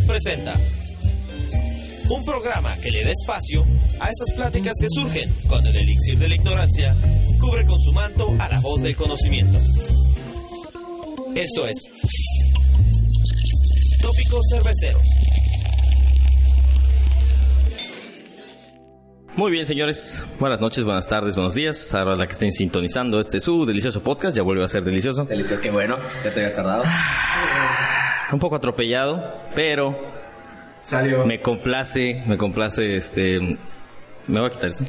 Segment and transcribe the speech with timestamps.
[0.00, 0.54] Presenta
[2.08, 3.62] un programa que le da espacio
[4.00, 6.96] a esas pláticas que surgen cuando el elixir de la ignorancia
[7.38, 9.58] cubre con su manto a la voz del conocimiento.
[11.34, 11.82] Esto es
[14.00, 15.02] Tópicos Cerveceros.
[19.36, 20.24] Muy bien, señores.
[20.40, 21.94] Buenas noches, buenas tardes, buenos días.
[21.94, 25.24] Ahora la que estén sintonizando este su delicioso podcast, ya vuelve a ser delicioso.
[25.24, 25.96] Delicioso, qué bueno.
[26.24, 26.84] Ya te habías tardado.
[28.32, 29.98] Un poco atropellado, pero
[30.82, 31.24] Salió.
[31.26, 33.58] me complace, me complace este
[34.26, 34.86] me voy a quitar eso.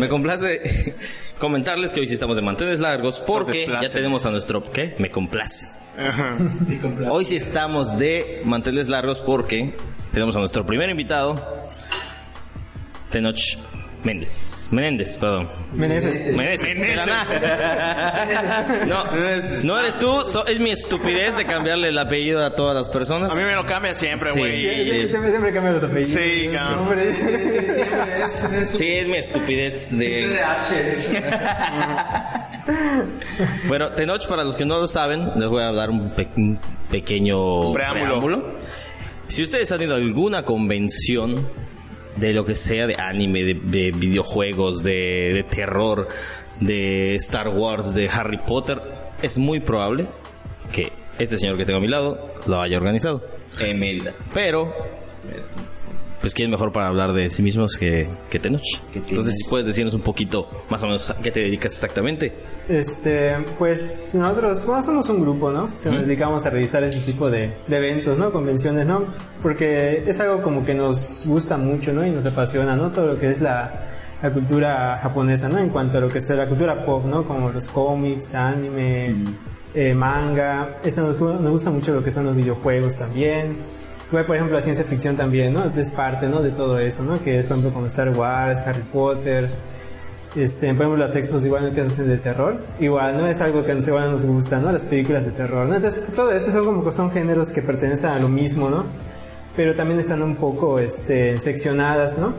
[0.00, 0.94] Me complace
[1.38, 4.96] comentarles que hoy sí estamos de manteles largos porque ya tenemos a nuestro ¿qué?
[4.98, 5.66] Me complace.
[7.10, 9.74] Hoy sí estamos de manteles largos porque
[10.10, 11.68] tenemos a nuestro primer invitado
[13.10, 13.58] Tenoch
[14.04, 14.66] Méndez.
[14.72, 15.48] Menéndez, perdón.
[15.74, 18.84] De la nada.
[18.86, 19.04] No,
[19.64, 23.30] no eres tú, so- es mi estupidez de cambiarle el apellido a todas las personas.
[23.30, 24.38] A mí me lo cambia siempre, Sí.
[24.40, 24.84] güey.
[24.84, 25.08] Sí.
[25.08, 26.20] Siempre, siempre cambia los apellidos.
[26.22, 26.78] Sí, cabrón.
[26.80, 27.14] Hombre.
[28.66, 30.36] Sí, es mi estupidez de...
[33.66, 36.58] Bueno, Tenoch, para los que no lo saben, les voy a dar un, pe- un
[36.90, 38.54] pequeño Preámbulo.
[39.28, 41.48] Si ustedes han ido a alguna convención
[42.16, 46.08] de lo que sea, de anime, de, de videojuegos, de, de terror,
[46.60, 48.80] de Star Wars, de Harry Potter,
[49.22, 50.06] es muy probable
[50.72, 53.22] que este señor que tengo a mi lado lo haya organizado.
[54.34, 54.74] Pero,
[56.22, 58.62] pues, ¿quién mejor para hablar de sí mismos que, que Tenoch?
[58.94, 62.32] Entonces, si puedes decirnos un poquito más o menos a qué te dedicas exactamente.
[62.68, 65.68] Este, pues nosotros bueno, somos un grupo, ¿no?
[65.82, 68.32] Que nos dedicamos a realizar ese tipo de, de eventos, ¿no?
[68.32, 69.04] Convenciones, ¿no?
[69.42, 72.06] Porque es algo como que nos gusta mucho, ¿no?
[72.06, 72.92] Y nos apasiona, ¿no?
[72.92, 73.90] Todo lo que es la,
[74.22, 75.58] la cultura japonesa, ¿no?
[75.58, 77.26] En cuanto a lo que es la cultura pop, ¿no?
[77.26, 79.16] Como los cómics, anime,
[79.74, 80.78] eh, manga.
[80.84, 83.81] Esa nos, nos gusta mucho lo que son los videojuegos también.
[84.12, 85.72] Igual, por ejemplo, la ciencia ficción también, ¿no?
[85.74, 86.42] Es parte, ¿no?
[86.42, 87.24] De todo eso, ¿no?
[87.24, 89.48] Que es, por ejemplo, como Star Wars, Harry Potter,
[90.36, 91.74] este, por ejemplo, las expos igual ¿no?
[91.74, 94.70] que hacen de terror, igual no es algo que nos, igual nos gusta, ¿no?
[94.70, 95.76] Las películas de terror, ¿no?
[95.76, 98.84] Entonces, todo eso son como que son géneros que pertenecen a lo mismo, ¿no?
[99.56, 102.34] Pero también están un poco, este, seccionadas, ¿no?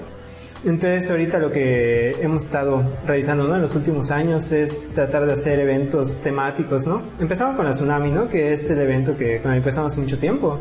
[0.63, 3.55] Entonces, ahorita lo que hemos estado realizando, ¿no?
[3.55, 7.01] En los últimos años es tratar de hacer eventos temáticos, ¿no?
[7.19, 8.29] Empezamos con la Tsunami, ¿no?
[8.29, 10.59] Que es el evento que que empezamos hace mucho tiempo.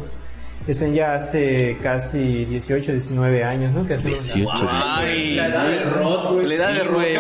[0.67, 3.85] Están ya hace casi 18, 19 años, ¿no?
[3.87, 6.47] Que hacemos la- 18, Ay, La edad de rock, güey.
[6.47, 7.15] La edad de güey.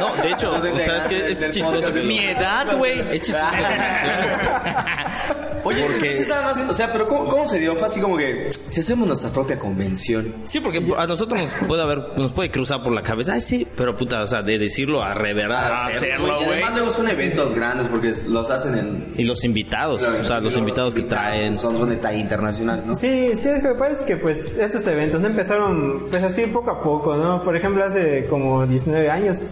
[0.00, 0.52] No, de hecho,
[0.84, 1.30] ¿sabes qué?
[1.30, 3.00] Es chistoso que lo- Mi edad, güey.
[3.14, 3.46] Es chistoso.
[5.64, 7.74] Oye, Porque- nada más, o sea, pero ¿cómo, ¿cómo se dio?
[7.76, 10.34] Fue así como que si hacemos nuestra propia convención.
[10.46, 13.66] Sí, porque a nosotros nos puede haber, nos puede cruzar por la cabeza, ay sí,
[13.76, 16.52] pero puta, o sea, de decirlo a reverar, A hacerlo, güey.
[16.52, 19.14] además luego son eventos grandes porque los hacen en...
[19.16, 21.56] Y los invitados, o sea, los invitados que traen.
[21.56, 22.96] Son, son de talla internacional, ¿no?
[22.96, 26.70] Sí, sí, lo que pasa es que pues estos eventos no empezaron pues así poco
[26.70, 27.42] a poco, ¿no?
[27.42, 29.48] Por ejemplo, hace como 19 años,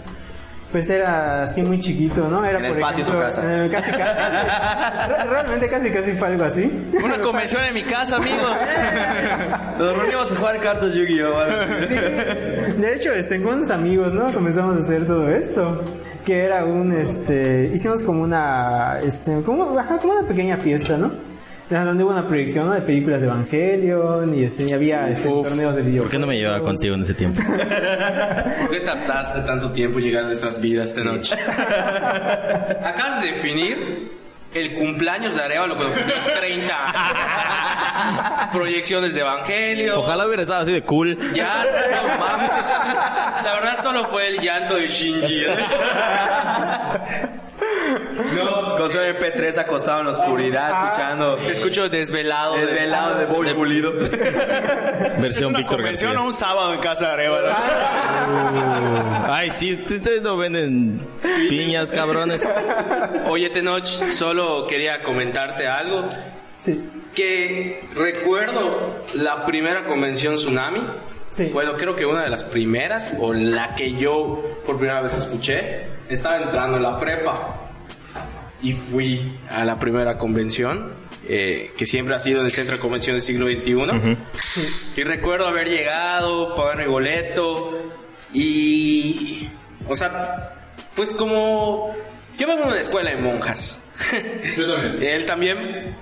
[0.72, 2.44] pues era así muy chiquito, ¿no?
[2.44, 3.64] Era En el por patio de tu ejemplo, casa.
[3.64, 6.88] eh, casi, casi, re- realmente casi casi fue algo así.
[7.02, 8.52] Una convención en mi casa, amigos.
[9.78, 11.42] Nos reunimos a jugar cartas Yu-Gi-Oh!
[11.88, 11.94] Sí.
[12.80, 14.32] De hecho, este, con unos amigos, ¿no?
[14.32, 15.82] Comenzamos a hacer todo esto.
[16.26, 21.10] Que era un, este, hicimos como una, este, como, ajá, como una pequeña fiesta, ¿no?
[21.70, 22.72] Hubo una proyección ¿no?
[22.72, 26.04] de películas de Evangelion y, este, había este, torneos de videojuegos.
[26.04, 27.42] ¿Por qué no me llevaba contigo en ese tiempo?
[27.46, 31.34] ¿Por qué tardaste tanto tiempo llegar a nuestras vidas esta noche?
[32.82, 34.16] Acabas de definir
[34.54, 38.48] el cumpleaños de Arevalo cuando cumplió 30 años.
[38.50, 40.00] Proyecciones de Evangelio.
[40.00, 41.18] Ojalá hubiera estado así de cool.
[41.34, 42.50] Ya, no mames.
[43.44, 45.44] La verdad solo fue el llanto de Shinji.
[48.36, 51.38] No, con su MP3 acostado en la oscuridad, escuchando.
[51.38, 52.54] Escucho desvelado.
[52.54, 53.92] de- Desvelado de Boy Pulido.
[55.18, 56.24] Versión Víctor convención García.
[56.24, 57.48] o un sábado en casa de Arevalo.
[59.30, 61.00] Ay, sí, ustedes no venden
[61.48, 62.46] piñas, cabrones.
[63.26, 66.08] Oye, Tenoch, solo quería comentarte algo.
[66.58, 70.80] Sí, Que recuerdo la primera convención Tsunami.
[71.30, 71.50] sí.
[71.52, 75.86] Bueno, creo que una de las primeras, o la que yo por primera vez escuché,
[76.08, 77.54] estaba entrando en la prepa.
[78.62, 80.92] Y fui a la primera convención,
[81.28, 84.16] eh, que siempre ha sido en el Centro de Convenciones del siglo XXI.
[84.96, 87.78] Y recuerdo haber llegado, pagar mi boleto,
[88.32, 89.48] y...
[89.88, 90.54] O sea,
[90.94, 91.94] pues como...
[92.38, 93.84] Yo vengo de una escuela de monjas.
[95.00, 95.96] Él también.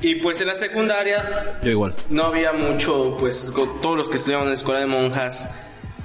[0.00, 1.94] Y pues en la secundaria Yo igual.
[2.10, 5.54] no había mucho, pues todos los que estudiaban en la escuela de monjas,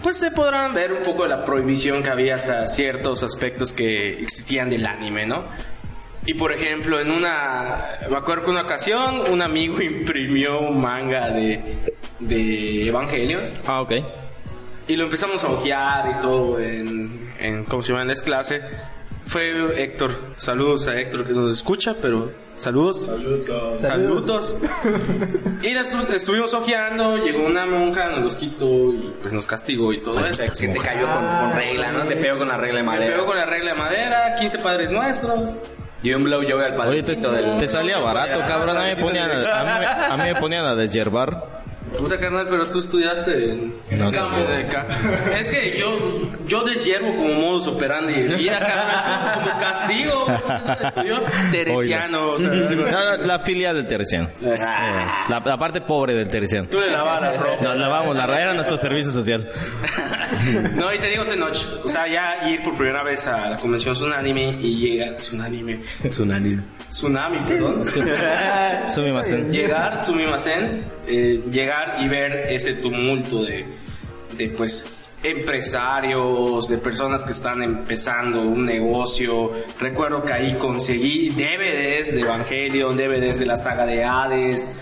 [0.03, 4.21] pues se podrán ver un poco de la prohibición que había hasta ciertos aspectos que
[4.21, 5.45] existían del anime, ¿no?
[6.25, 7.77] Y por ejemplo, en una,
[8.09, 11.61] me acuerdo que una ocasión un amigo imprimió un manga de,
[12.19, 13.93] de Evangelion Ah, ok.
[14.87, 18.01] y lo empezamos a ojear y todo en, en ¿cómo se llama?
[18.03, 18.61] En la clase.
[19.27, 20.11] Fue Héctor.
[20.37, 23.05] Saludos a Héctor que nos escucha, pero saludos.
[23.05, 23.81] Saludos.
[23.81, 24.59] Saludos.
[25.61, 25.67] y
[26.15, 30.43] estuvimos ojeando, llegó una monja, nos los quitó y pues nos castigó y todo eso.
[30.57, 32.05] Que te cayó con, con regla, ¿no?
[32.05, 33.13] Te pegó con la regla de madera.
[33.15, 35.49] pegó con la regla de madera, 15 padres nuestros.
[36.03, 37.57] Y un blowjob al Oye, te, padrecito del...
[37.57, 38.77] te salía barato, cabrón.
[38.77, 41.56] A mí me ponían a, a mí, me- a mí me ponían a deshiervar.
[41.97, 44.87] Puta carnal, pero tú estudiaste en No, campo de acá.
[45.39, 50.25] Es que yo, yo deshiervo como modus operandi de vida, carnal, como castigo.
[51.07, 52.51] Yo teresiano, o sea.
[52.51, 54.29] La, la filia del teresiano.
[54.41, 54.55] Eh,
[55.29, 56.67] La, la parte pobre del teresiano.
[56.69, 57.63] Tú le lavas la ropa.
[57.63, 59.47] Nos lavamos, la era nuestro servicio social.
[60.75, 61.65] No, y te digo de noche.
[61.83, 65.15] O sea, ya ir por primera vez a la convención Tsunanime y llegar.
[65.17, 65.79] Tsunanime.
[66.09, 66.59] Tsunami.
[66.97, 67.83] Tsunami, perdón.
[68.89, 69.51] Sumimasen.
[69.51, 73.67] llegar, Sumimasen, eh, llegar y ver ese tumulto de,
[74.35, 79.51] de pues empresarios, de personas que están empezando un negocio.
[79.79, 84.75] Recuerdo que ahí conseguí DVDs de Evangelion, DVDs de la saga de Hades.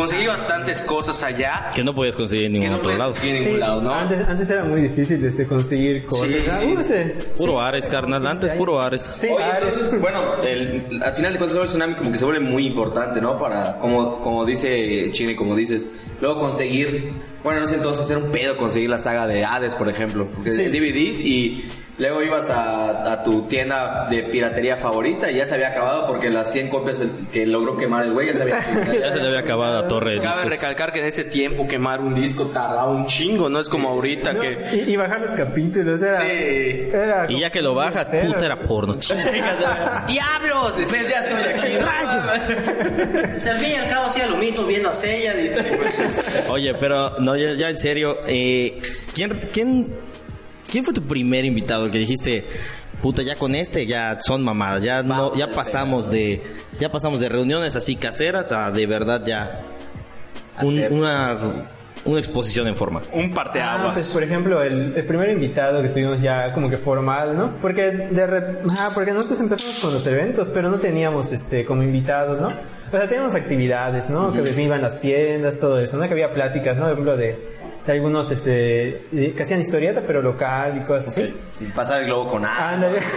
[0.00, 3.10] Conseguí bastantes cosas allá Que no podías conseguir en ningún no otro lado.
[3.10, 3.92] en Sí, ningún lado, ¿no?
[3.94, 6.28] antes, antes era muy difícil este, conseguir cosas.
[6.28, 6.72] Sí, Ah, sí.
[6.74, 7.14] no sé.
[7.36, 8.26] Puro Ares, carnal.
[8.26, 9.02] Antes puro Ares.
[9.02, 9.74] Sí, Oye, Ares.
[9.74, 13.20] entonces, bueno, el- al final de cuentas el tsunami como que se vuelve muy importante,
[13.20, 13.38] ¿no?
[13.38, 15.86] Para, como, como dice Chile, como dices,
[16.20, 17.12] luego conseguir,
[17.44, 20.52] bueno, no sé entonces era un pedo conseguir la saga de Hades, por ejemplo, porque
[20.52, 20.64] Sí.
[20.64, 21.64] DVDs y
[22.00, 26.30] luego ibas a, a tu tienda de piratería favorita y ya se había acabado porque
[26.30, 27.02] las 100 copias
[27.32, 28.60] que logró quemar el güey ya se había
[29.00, 30.50] Ya se le había acabado la torre de Cabe discos.
[30.50, 34.32] recalcar que en ese tiempo quemar un disco tardaba un chingo, no es como ahorita
[34.32, 34.58] No, que...
[34.72, 36.16] y, y bajar los capítulos era.
[36.20, 36.26] Sí.
[36.92, 38.94] era Y ya que lo bajas, puta, era porno.
[40.08, 40.74] ¡Diablos!
[40.88, 41.76] Pues ya estoy aquí.
[43.36, 45.60] O sea, al fin y al cabo hacía lo mismo viendo a Sella, dice.
[46.48, 48.80] Oye, pero no, ya, ya en serio, eh,
[49.14, 49.94] ¿quién, quién,
[50.70, 52.44] ¿quién fue tu primer invitado que dijiste,
[53.02, 56.42] puta, ya con este ya son mamadas, ya no, ya pasamos de,
[56.78, 59.62] ya pasamos de reuniones así caseras a de verdad ya
[60.62, 61.36] un- una,
[62.04, 63.02] una exposición en forma?
[63.12, 63.92] Un Ah, parteaguas.
[63.94, 67.52] pues por ejemplo, el, el primer invitado que tuvimos ya como que formal, ¿no?
[67.60, 71.82] Porque de re- ah, porque nosotros empezamos con los eventos, pero no teníamos este como
[71.82, 72.48] invitados, ¿no?
[72.48, 74.32] O sea, teníamos actividades, ¿no?
[74.32, 76.04] Que iban las tiendas, todo eso, ¿no?
[76.06, 76.82] Que había pláticas, ¿no?
[76.84, 81.34] Por ejemplo, de, de algunos este de- que hacían historieta, pero local y cosas así.
[81.58, 82.70] Sin pasar el globo con agua.
[82.70, 83.00] Ándale.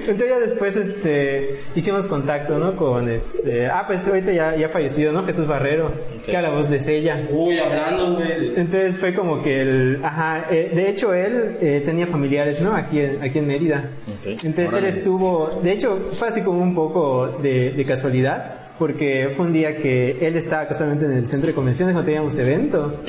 [0.00, 2.76] Entonces ya después este hicimos contacto, ¿no?
[2.76, 5.24] Con este ah pues ahorita ya ya fallecido, ¿no?
[5.24, 5.90] Jesús Barrero,
[6.24, 7.22] que era la voz de Sella.
[7.30, 8.52] Uy, hablando, güey.
[8.56, 12.74] Entonces fue como que el, ajá, eh, de hecho él eh, tenía familiares, ¿no?
[12.74, 13.84] Aquí en, aquí en Mérida.
[14.24, 19.46] Entonces él estuvo, de hecho fue así como un poco de, de casualidad, porque fue
[19.46, 23.00] un día que él estaba casualmente en el centro de convenciones cuando teníamos evento.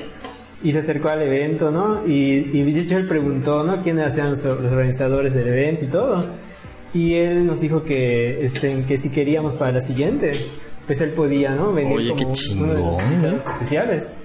[0.62, 2.06] Y se acercó al evento, ¿no?
[2.06, 3.82] Y, y de hecho él preguntó, ¿no?
[3.82, 6.26] ¿Quiénes eran los, organizadores del evento y todo?
[6.94, 10.34] Y él nos dijo que, este, que si queríamos para la siguiente,
[10.86, 11.72] pues él podía, ¿no?
[11.72, 13.14] Venir Oye, qué como chingón, uno de los ¿no?
[13.14, 14.18] invitados especiales.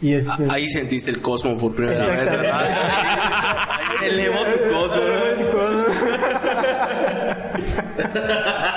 [0.00, 2.30] Y este, Ahí sentiste el cosmo por primera vez.
[2.30, 2.60] ¿verdad?
[2.62, 5.02] Ahí se elevó tu cosmo.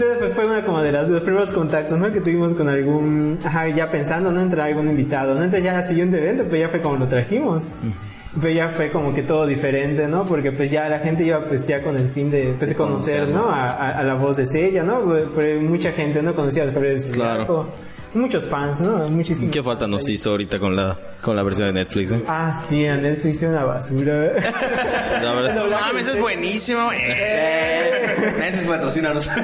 [0.00, 2.10] Entonces pues, fue una como de las, los primeros contactos, ¿no?
[2.12, 4.40] Que tuvimos con algún, ajá, ya pensando, ¿no?
[4.40, 5.42] Entrar algún invitado, ¿no?
[5.44, 7.72] Entonces ya el siguiente evento, pues ya fue como lo trajimos.
[8.40, 10.24] Pero ya fue como que todo diferente, ¿no?
[10.24, 13.26] Porque pues ya la gente iba pues ya con el fin de, pues, de conocer,
[13.28, 13.48] ¿no?
[13.50, 15.00] A, a- a la voz de Sella, ¿no?
[15.00, 17.66] Pues, pues, mucha gente no conocía al Gabriel Claro.
[18.12, 19.08] Muchos fans, ¿no?
[19.08, 19.52] Muchísimos.
[19.52, 22.10] ¿Qué falta nos hizo ahorita con la, con la versión de Netflix?
[22.10, 22.24] eh?
[22.26, 24.12] Ah, sí, a Netflix es una basura.
[25.22, 26.98] La verdad es- No mames, eso es buenísimo, güey.
[28.38, 29.30] Netflix patrocínanos.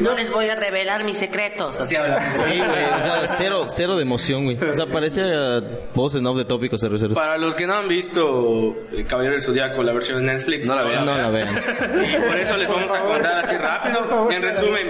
[0.00, 1.80] No les voy a revelar mis secretos.
[1.80, 2.22] Así habla.
[2.36, 4.56] Sí, güey, o sea, cero, cero de emoción, güey.
[4.58, 5.62] O sea, parece uh,
[5.94, 7.14] voz en off de tópico 00.
[7.14, 10.76] Para los que no han visto eh, Caballero del Zodíaco, la versión de Netflix, No
[10.76, 11.06] la vean.
[11.06, 11.54] No la vean.
[11.56, 14.30] Y por eso les vamos a contar así rápido.
[14.30, 14.86] En resumen,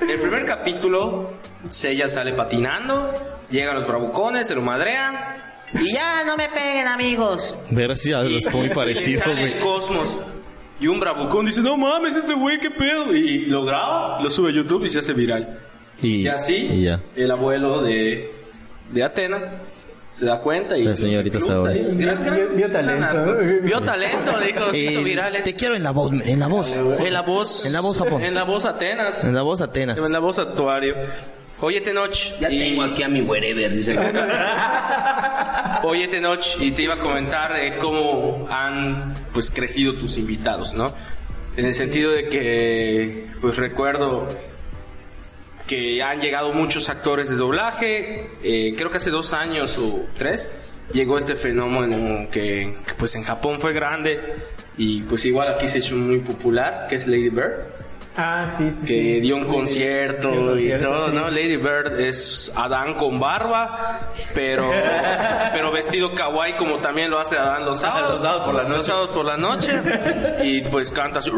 [0.00, 1.32] el primer capítulo,
[1.70, 3.12] Sella sale patinando,
[3.50, 5.14] llegan los bravucones, se lo madrean.
[5.74, 7.58] Y ya no me peguen, amigos.
[7.70, 9.54] Gracias, es muy parecido, güey.
[9.54, 10.16] el cosmos.
[10.78, 13.14] Y un bravucón dice, no mames, este güey, qué pedo.
[13.14, 15.58] Y lo graba, lo sube a YouTube y se hace viral.
[16.00, 17.00] Y, Y así, y ya.
[17.16, 18.32] el abuelo de,
[18.90, 19.38] de Atena
[20.16, 20.84] se da cuenta y...
[20.84, 21.78] La señorita Saori.
[21.78, 23.34] y- Vio- talento, ¿no?
[23.62, 25.36] Vio talento, dijo, se hizo Eh, viral.
[25.44, 26.74] te quiero en la voz, en la voz.
[26.74, 27.66] En la voz...
[27.66, 28.22] En la voz Japón.
[28.22, 29.24] En la voz Atenas.
[29.24, 29.98] En la voz Atenas.
[30.04, 30.94] En la voz actuario.
[31.60, 32.14] Oye, Tenoch.
[32.40, 33.96] Ya y- tengo aquí a mi wherever, dice.
[35.82, 40.92] Oye, Tenoch, y te iba a comentar eh, cómo han pues crecido tus invitados, ¿no?
[41.56, 44.28] En el sentido de que, pues recuerdo
[45.66, 48.30] que han llegado muchos actores de doblaje.
[48.42, 50.52] eh, creo que hace dos años o tres
[50.92, 54.20] llegó este fenómeno que, que, pues en Japón fue grande
[54.78, 57.75] y pues igual aquí se hizo muy popular, que es Lady Bird
[58.18, 58.80] Ah, sí, sí.
[58.86, 59.20] que sí.
[59.20, 61.14] dio un concierto, dio concierto, y todo, sí.
[61.14, 61.28] ¿no?
[61.30, 64.70] Lady Bird es Adán con barba, pero
[65.52, 68.76] pero vestido kawaii como también lo hace Adán los sábados, Los sábados por la noche.
[68.76, 69.72] Los sábados por la noche
[70.44, 71.30] y pues canta así,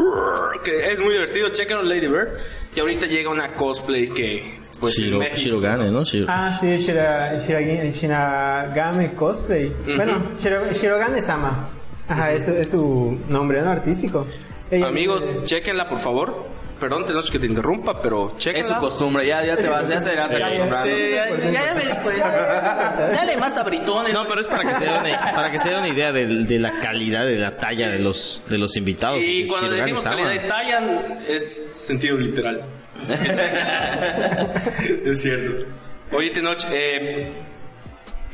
[0.63, 2.29] que es muy divertido, chequen Lady Bird
[2.75, 6.03] y ahorita llega una cosplay que pues Shiro, México- Shirogane, ¿no?
[6.05, 9.73] Shiro- Ah, sí, Shira, Shiragame Cosplay.
[9.97, 11.67] Bueno, Shiro- Shirogane Sama.
[12.07, 13.71] Ajá, es, es su nombre, ¿no?
[13.71, 14.25] Artístico.
[14.71, 16.47] Ella- Amigos, chequenla por favor.
[16.79, 20.15] Perdón, tenemos que te interrumpa, pero Es su costumbre, ya, ya te vas, ya te
[20.15, 20.95] vas acostumbrando.
[20.95, 24.13] Sí, ya- Ya, ya me pues, Dale más a britones.
[24.13, 26.47] No, pero es para que se dé una, para que se dé una idea del-
[26.47, 29.19] de, la calidad, de la talla de los, de los invitados.
[29.21, 30.81] Y cuando decimos calidad y talla,
[31.27, 31.45] es
[31.85, 32.61] sentido literal.
[35.05, 35.65] es cierto.
[36.11, 37.31] Oye, Tenoch, eh,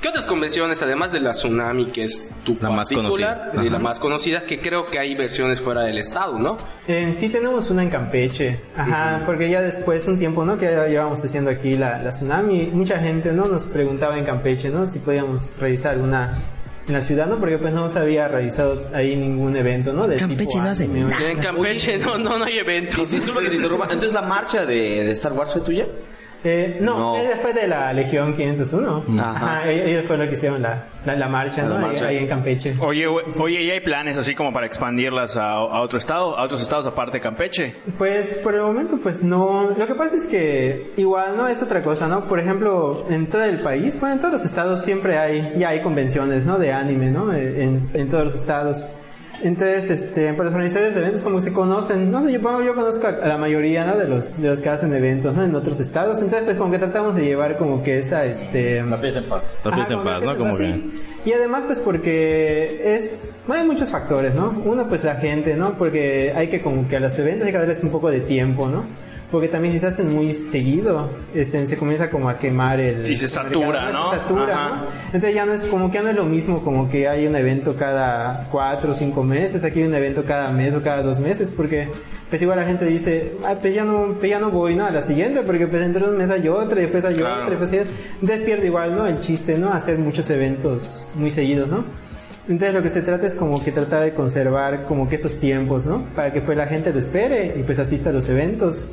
[0.02, 3.52] ¿qué otras convenciones, además de la Tsunami, que es tu La más conocida.
[3.62, 6.58] y la más conocida, que creo que hay versiones fuera del estado, ¿no?
[6.88, 10.58] En sí tenemos una en Campeche, ajá, porque ya después un tiempo, ¿no?
[10.58, 13.46] Que ya llevamos haciendo aquí la, la tsunami, mucha gente, ¿no?
[13.46, 14.86] Nos preguntaba en Campeche, ¿no?
[14.88, 16.34] Si podíamos realizar una
[16.88, 17.40] en la ciudad, ¿no?
[17.40, 20.08] Porque pues no se había realizado ahí ningún evento, ¿no?
[20.08, 21.30] De Campeche tipo no hace nada.
[21.32, 23.12] En Campeche no, no, no hay eventos.
[23.12, 25.88] Entonces, ¿la marcha de, de Star Wars fue tuya?
[26.48, 27.16] Eh, no, No.
[27.18, 29.04] ella fue de la Legión 501.
[29.20, 29.32] Ajá.
[29.32, 31.76] Ajá, ellos fue lo que hicieron la, la, la marcha, La ¿no?
[31.78, 32.08] Ahí- marcha.
[32.08, 32.76] Ahí, en Campeche.
[32.80, 36.62] Oye, oye, ¿y hay planes así como para expandirlas a, a otro estado, a otros
[36.62, 37.76] estados aparte de Campeche?
[37.98, 41.82] Pues por el momento pues no, lo que pasa es que igual no es otra
[41.82, 42.26] cosa, ¿no?
[42.26, 45.82] Por ejemplo, en todo el país, bueno, en todos los estados siempre hay, ya hay
[45.82, 46.60] convenciones, ¿no?
[46.60, 47.34] De anime, ¿no?
[47.34, 48.88] Eh, En, en todos los estados.
[49.42, 52.76] Entonces, este, para los organizadores de eventos como se conocen, no sé, yo, bueno, yo
[52.76, 53.98] conozco a, a la mayoría, ¿no?
[53.98, 55.44] De los, de los que hacen eventos, ¿no?
[55.44, 56.20] En otros estados.
[56.20, 58.82] Entonces, pues como que tratamos de llevar como que esa, este...
[58.84, 59.58] La fiesta en paz.
[59.64, 60.38] La fiesta en paz, que ¿no?
[60.38, 60.80] Como que...
[61.26, 63.42] Y además, pues porque es.
[63.48, 64.52] Bueno, hay muchos factores, ¿no?
[64.64, 65.76] Uno, pues la gente, ¿no?
[65.76, 68.68] Porque hay que, como que a los eventos hay que darles un poco de tiempo,
[68.68, 68.86] ¿no?
[69.36, 73.06] Porque también si se hacen muy seguido, este, se comienza como a quemar el.
[73.12, 74.12] Y se satura, ¿no?
[74.12, 74.68] Se satura.
[74.70, 74.86] ¿no?
[75.08, 77.36] Entonces ya no es como que ya no es lo mismo, como que hay un
[77.36, 81.20] evento cada cuatro o cinco meses, aquí hay un evento cada mes o cada dos
[81.20, 81.90] meses, porque
[82.30, 84.86] pues igual la gente dice, ah, pues ya no, pues ya no voy, ¿no?
[84.86, 87.42] A la siguiente, porque pues dentro de un mes hay otra, y después hay Claro.
[87.44, 87.88] otra, y después hay-
[88.22, 89.06] entonces pierde igual, ¿no?
[89.06, 89.74] El chiste, ¿no?
[89.74, 91.84] Hacer muchos eventos muy seguidos, ¿no?
[92.48, 95.86] Entonces lo que se trata es como que tratar de conservar como que esos tiempos,
[95.88, 96.04] ¿no?
[96.16, 98.92] Para que pues la gente lo espere y pues asista a los eventos.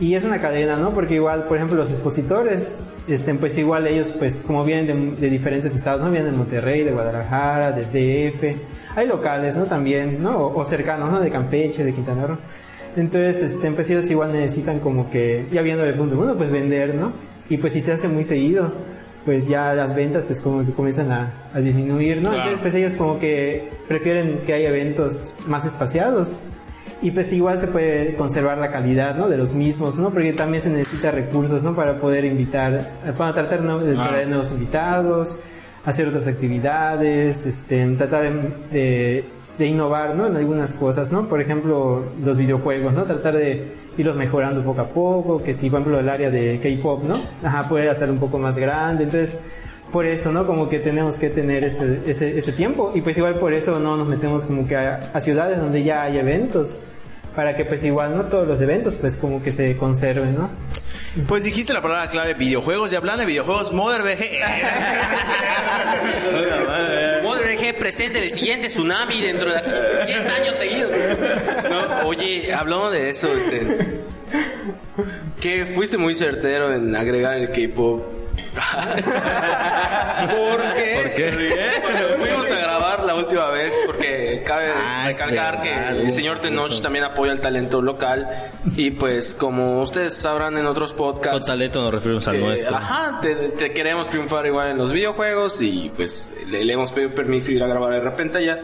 [0.00, 0.92] Y es una cadena, ¿no?
[0.92, 5.30] Porque igual, por ejemplo, los expositores, este, pues igual ellos, pues como vienen de, de
[5.30, 6.10] diferentes estados, ¿no?
[6.10, 7.84] Vienen de Monterrey, de Guadalajara, de
[8.30, 8.58] DF.
[8.96, 9.66] Hay locales, ¿no?
[9.66, 10.36] También, ¿no?
[10.38, 11.20] O, o cercanos, ¿no?
[11.20, 12.38] De Campeche, de Quintana Roo.
[12.96, 16.94] Entonces, este, pues ellos igual necesitan como que, ya viendo el punto uno, pues vender,
[16.94, 17.12] ¿no?
[17.48, 18.72] Y pues si se hace muy seguido,
[19.24, 22.30] pues ya las ventas pues como que comienzan a, a disminuir, ¿no?
[22.30, 22.50] Claro.
[22.50, 26.42] Entonces pues ellos como que prefieren que haya eventos más espaciados
[27.02, 29.28] y pues igual se puede conservar la calidad, ¿no?
[29.28, 30.10] De los mismos, ¿no?
[30.10, 31.74] Porque también se necesita recursos, ¿no?
[31.74, 35.40] Para poder invitar, para tratar de traer nuevos invitados,
[35.84, 38.30] hacer otras actividades, este, tratar de,
[38.72, 39.24] de-
[39.58, 40.26] de innovar, ¿no?
[40.26, 41.28] En algunas cosas, ¿no?
[41.28, 43.04] Por ejemplo, los videojuegos, ¿no?
[43.04, 47.04] Tratar de irlos mejorando poco a poco, que si, por ejemplo, el área de K-pop,
[47.04, 47.14] ¿no?
[47.46, 49.36] Ajá, poder hacer un poco más grande, entonces,
[49.94, 50.44] por eso, ¿no?
[50.44, 53.96] Como que tenemos que tener ese, ese, ese tiempo, y pues igual por eso no
[53.96, 56.80] nos metemos como que a, a ciudades donde ya hay eventos,
[57.36, 58.24] para que pues igual, ¿no?
[58.24, 60.50] Todos los eventos, pues como que se conserven, ¿no?
[61.28, 64.42] Pues dijiste la palabra clave videojuegos y hablando de videojuegos, Mother BG.
[67.22, 69.74] Modern EG presente en el siguiente tsunami dentro de aquí
[70.06, 70.90] 10 años seguidos.
[71.70, 74.00] No, oye, hablando de eso, este,
[75.40, 78.13] que fuiste muy certero en agregar el K-pop.
[78.54, 81.30] Porque ¿Por qué?
[81.82, 86.80] cuando fuimos a grabar la última vez, porque cabe Ah, recalcar que el señor Tenoch
[86.80, 88.28] también apoya el talento local
[88.76, 92.76] y pues como ustedes sabrán en otros Con podcasts talento nos referimos al que, nuestro.
[92.76, 97.14] Ajá, te, te queremos triunfar igual en los videojuegos y pues le, le hemos pedido
[97.14, 98.58] permiso de ir a grabar de repente allá.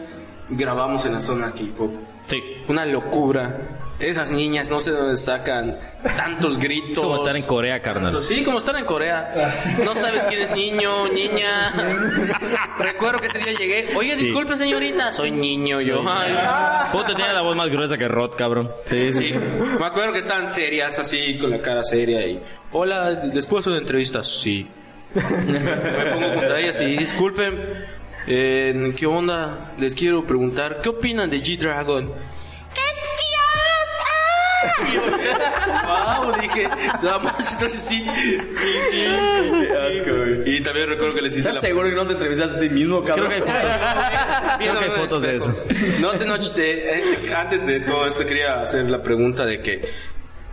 [0.49, 1.93] Grabamos en la zona K-pop.
[2.27, 2.41] Sí.
[2.67, 3.79] Una locura.
[4.01, 5.77] Esas niñas no sé de dónde sacan
[6.17, 7.03] tantos gritos.
[7.03, 8.21] Como estar en Corea, carnal.
[8.23, 9.51] Sí, como estar en Corea.
[9.83, 11.71] No sabes quién es niño, niña.
[12.79, 13.85] Recuerdo que ese día llegué.
[13.95, 14.23] Oye, Sí.
[14.23, 15.11] disculpe, señorita.
[15.11, 16.01] Soy niño yo.
[16.07, 16.33] Ay.
[16.91, 18.71] Puta, tiene la voz más gruesa que Rod, cabrón.
[18.85, 19.29] Sí, sí.
[19.29, 19.33] Sí,
[19.79, 22.41] me acuerdo que estaban serias así, con la cara seria y...
[22.71, 24.23] Hola, ¿les puedo hacer una entrevista?
[24.23, 24.67] Sí.
[25.13, 25.21] me
[26.11, 27.85] pongo junto a ellas y disculpen,
[28.27, 29.73] eh, ¿qué onda?
[29.77, 32.11] Les quiero preguntar, ¿qué opinan de G-Dragon?
[35.85, 36.67] Wow, dije,
[37.01, 39.05] nada más, entonces sí, sí, sí.
[40.45, 42.69] Y también recuerdo que les hice ¿Estás la seguro que no te entrevistaste a ti
[42.69, 43.29] mismo, cabrón?
[43.29, 44.57] Creo que hay fotos.
[44.59, 45.55] Creo que hay fotos de eso.
[45.99, 46.25] No te
[47.27, 49.81] eh, antes de todo esto quería hacer la pregunta de que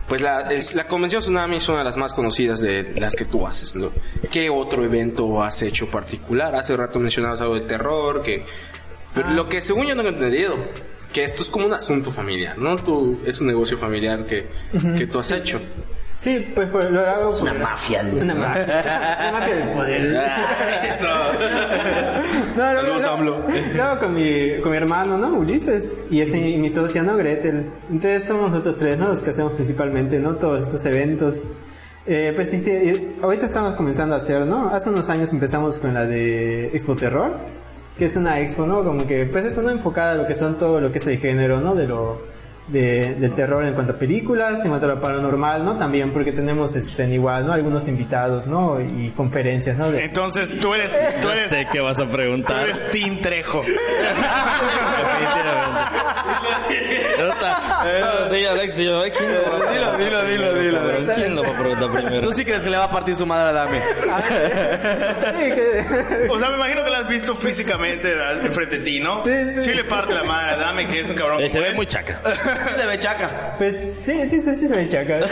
[0.07, 3.25] pues la, es- la convención Tsunami es una de las más conocidas de las que
[3.25, 3.91] tú haces, ¿no?
[4.31, 6.55] ¿Qué otro evento has hecho particular?
[6.55, 8.43] Hace rato mencionabas algo de terror, que
[9.13, 10.55] pero lo que según yo no he entendido,
[11.13, 12.75] que esto es como un asunto familiar, ¿no?
[12.77, 14.47] Tú, es un negocio familiar que,
[14.97, 15.59] que tú has hecho.
[16.19, 17.43] Sí, pues, pues lo hago por...
[17.43, 18.01] Una mafia.
[18.01, 18.63] Una mafia.
[19.21, 20.21] Una mafia del poder.
[20.89, 21.07] Eso.
[22.57, 23.73] No, no, Saludos, no.
[23.75, 25.37] Lo hago con mi, con mi hermano, ¿no?
[25.37, 26.07] Ulises.
[26.11, 27.15] Y, ese, y mi socia, ¿no?
[27.15, 27.71] Gretel.
[27.89, 29.07] Entonces somos nosotros tres, ¿no?
[29.07, 30.35] Los que hacemos principalmente, ¿no?
[30.35, 31.41] Todos estos eventos.
[32.05, 34.69] Eh, pues sí, sí, eh, ahorita estamos comenzando a hacer, ¿no?
[34.71, 37.37] Hace unos años empezamos con la de Expo Terror,
[37.99, 38.83] que es una expo, ¿no?
[38.83, 41.19] Como que, pues es una enfocada a lo que son todo lo que es el
[41.19, 41.75] género, ¿no?
[41.75, 42.21] De lo,
[42.71, 45.77] de, del terror en cuanto a películas, en cuanto a lo paranormal, ¿no?
[45.77, 47.53] También porque tenemos, este, igual, ¿no?
[47.53, 48.79] Algunos invitados, ¿no?
[48.81, 49.91] Y conferencias, ¿no?
[49.91, 52.63] De, Entonces tú eres, tú No eres, sé qué vas a tú preguntar.
[52.63, 53.61] eres Team Trejo.
[57.19, 60.79] No, sí, Alexis, yo, ay, ¿quién lo va a Dilo, dilo, dilo?
[61.15, 62.21] ¿Quién lo va a preguntar primero?
[62.21, 63.81] ¿Tú sí crees que le va a partir su madre a Dame?
[63.81, 69.23] Sí, que- O sea, me imagino que lo has visto físicamente enfrente de ti, ¿no?
[69.23, 69.73] Sí, sí.
[69.73, 71.41] le parte la madre a Dame, que es un cabrón.
[71.41, 72.19] Eh, se ve muy chaca.
[72.75, 73.55] Se ve chaca.
[73.57, 75.19] Pues sí, sí, sí, sí se me chaca.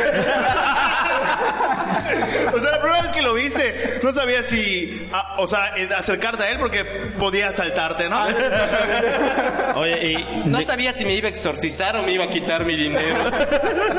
[2.53, 5.87] O sea, la primera vez que lo viste, no sabías si, ah, o sea, eh,
[5.95, 6.83] acercarte a él porque
[7.19, 8.25] podía saltarte, ¿no?
[9.75, 12.65] Oye, y, No de- sabía si me iba a exorcizar o me iba a quitar
[12.65, 13.25] mi dinero.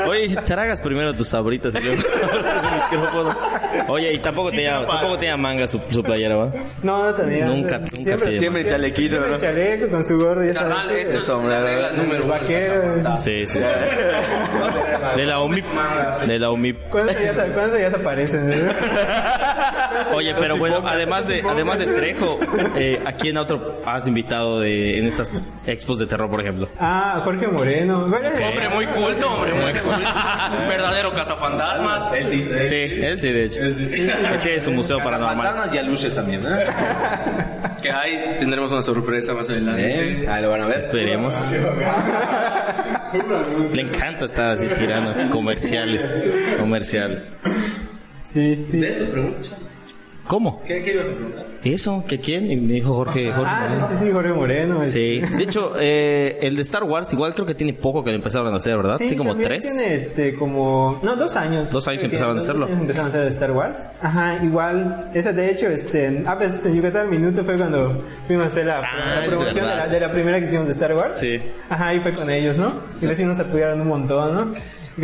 [0.07, 2.01] oye, y si tragas primero tus sabritas y luego
[2.33, 3.37] el micrófono.
[3.87, 6.51] Oye, y tampoco tenía, tampoco tenía manga su, su playera, ¿va?
[6.83, 7.45] No, no tenía.
[7.45, 8.39] Nunca, nunca Siempre, tiene.
[8.39, 9.37] Siempre chalequito, siempre ¿no?
[9.37, 12.33] chaleco con su gorro y esa Carnal, esto es hombre, regla número uno.
[12.33, 13.17] vaquero.
[13.17, 13.59] Sí, sí.
[15.15, 15.65] De la UMIP.
[16.25, 16.77] De la UMIP.
[16.89, 18.69] ¿Cuándo ya, se- cuándo ya se aparecen?
[20.13, 22.39] Oye, pero bueno, además de, además de Trejo,
[22.75, 26.69] eh, ¿a quién otro has invitado de, en estas expos de terror, por ejemplo?
[26.79, 28.05] Ah, Jorge Moreno.
[28.07, 30.09] Bueno, Hombre muy culto, hombre muy culto.
[30.61, 32.13] Un verdadero cazafantasmas.
[32.13, 32.49] Él sí.
[32.67, 33.59] Sí, él sí, de hecho.
[34.41, 35.37] Que es un museo paranormal.
[35.37, 36.65] Fantasmas y a luces también, ¿eh?
[37.81, 40.23] Que ahí tendremos una sorpresa más adelante.
[40.23, 40.27] ¿Eh?
[40.27, 40.79] Ahí lo van a ver.
[40.79, 41.33] Esperemos.
[43.73, 46.13] Le encanta estar así tirando comerciales.
[46.59, 47.35] Comerciales.
[48.31, 48.81] Sí, sí.
[50.27, 50.61] ¿Cómo?
[50.63, 51.45] ¿Qué, qué ibas a preguntar?
[51.63, 52.03] ¿Eso?
[52.07, 52.51] ¿Que quién?
[52.51, 53.31] Y me dijo Jorge.
[53.31, 53.87] Jorge Ah, Moreno.
[53.89, 54.85] sí, sí, Jorge Moreno.
[54.85, 55.19] Sí.
[55.21, 58.53] De hecho, eh, el de Star Wars igual creo que tiene poco que lo empezaron
[58.53, 58.97] a hacer, ¿verdad?
[58.99, 59.73] Sí, tiene como también tres.
[59.75, 60.99] Tiene este, como.
[61.01, 61.71] No, dos años.
[61.71, 62.67] Dos años empezaron a dos hacerlo.
[62.67, 63.83] años Empezaron a hacer de Star Wars.
[64.03, 65.09] Ajá, igual.
[65.15, 66.21] Esa de hecho, este.
[66.27, 69.75] Ah, pues en Yucatán Minuto fue cuando fuimos a hacer la, Ah, la promoción de
[69.75, 71.15] la, de la primera que hicimos de Star Wars.
[71.17, 71.37] Sí.
[71.69, 72.73] Ajá, y fue con ellos, ¿no?
[73.01, 74.53] Y sí nos apoyaron un montón, ¿no?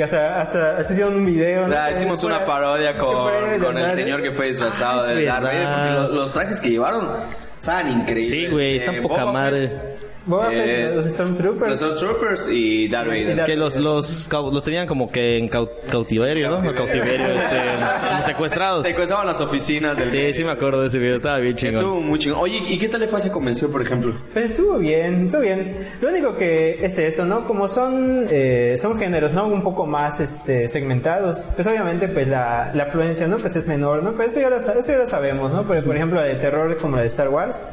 [0.01, 1.85] Hasta, hasta, hasta hicieron un video, ¿no?
[1.85, 5.67] Que hicimos una parodia con, con el señor que fue disfrazado Ah, de Darth Vader,
[5.67, 7.09] porque lo- los trajes que llevaron
[7.57, 8.29] estaban increíbles.
[8.29, 9.67] Sí, güey, están Eh, poca Boba madre.
[9.69, 9.94] Fett,
[10.51, 11.81] Eh, los Stormtroopers.
[11.81, 13.35] Los Troopers y Darth Vader.
[13.35, 16.73] Darth Que los, los, los tenían como que en cau- cautiverio, ¿no?
[16.73, 17.57] Cautiverio, este,
[18.09, 18.85] como secuestrados.
[18.85, 20.09] Secuestraban las oficinas del...
[20.09, 22.07] Sí, sí me acuerdo de ese video, estaba bien Estuvo chingón.
[22.07, 22.39] muy chingón.
[22.41, 24.13] Oye, ¿y qué tal le fue a esa convención, por ejemplo?
[24.33, 25.89] Pues estuvo bien, estuvo bien.
[26.01, 27.45] Lo único que es eso, ¿no?
[27.45, 29.47] Como son eh, son géneros, ¿no?
[29.47, 31.49] Un poco más este segmentados.
[31.55, 33.37] Pues obviamente pues la, la afluencia, ¿no?
[33.37, 34.13] Pues es menor, ¿no?
[34.13, 35.67] Pero eso ya lo, eso ya lo sabemos, ¿no?
[35.67, 37.67] Pero, por ejemplo, la de terror como la de Star Wars.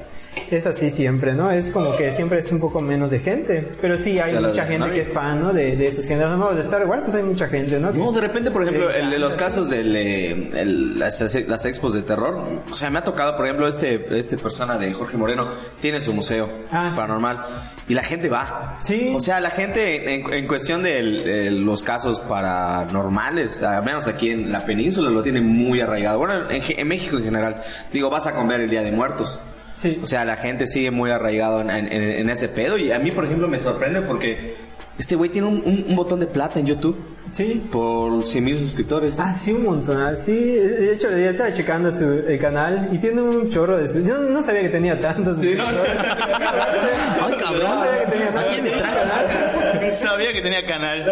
[0.50, 1.50] Es así siempre, ¿no?
[1.50, 3.68] Es como que siempre es un poco menos de gente.
[3.80, 5.52] Pero sí hay mucha gente que es fan, ¿no?
[5.52, 6.38] De, de esos géneros.
[6.38, 7.90] No, de Star Wars, pues hay mucha gente, ¿no?
[7.92, 12.42] No, de repente, por ejemplo, el de los casos de las, las expos de terror,
[12.70, 15.48] o sea, me ha tocado, por ejemplo, este, este persona de Jorge Moreno,
[15.80, 18.78] tiene su museo Ah, paranormal y la gente va.
[18.80, 19.12] Sí.
[19.14, 24.06] O sea, la gente en, en cuestión de el- de los casos paranormales, al menos
[24.08, 26.18] aquí en la península, lo tiene muy arraigado.
[26.18, 27.62] Bueno, en, en México en general.
[27.92, 29.38] Digo, vas a comer el Día de Muertos.
[29.82, 29.98] Sí.
[30.00, 32.78] O sea, la gente sigue muy arraigado en, en- en- ese pedo.
[32.78, 34.54] Y a mí, por ejemplo, me sorprende porque
[34.96, 36.96] este güey tiene un, un- un botón de plata en YouTube
[37.32, 37.66] Sí.
[37.72, 39.18] por 100 mil suscriptores.
[39.18, 40.00] Ah, sí, un montón.
[40.00, 43.86] ah, Sí, de hecho, ya estaba checando su, el canal y tiene un chorro de...
[44.04, 45.38] Yo no, no sabía que tenía tantos.
[45.40, 46.12] Sí, no, suscriptores.
[47.22, 47.62] Ay, cabrón.
[47.62, 49.92] No sabía que tenía ¿A quién me trajo?
[49.94, 51.04] Sabía que tenía canal.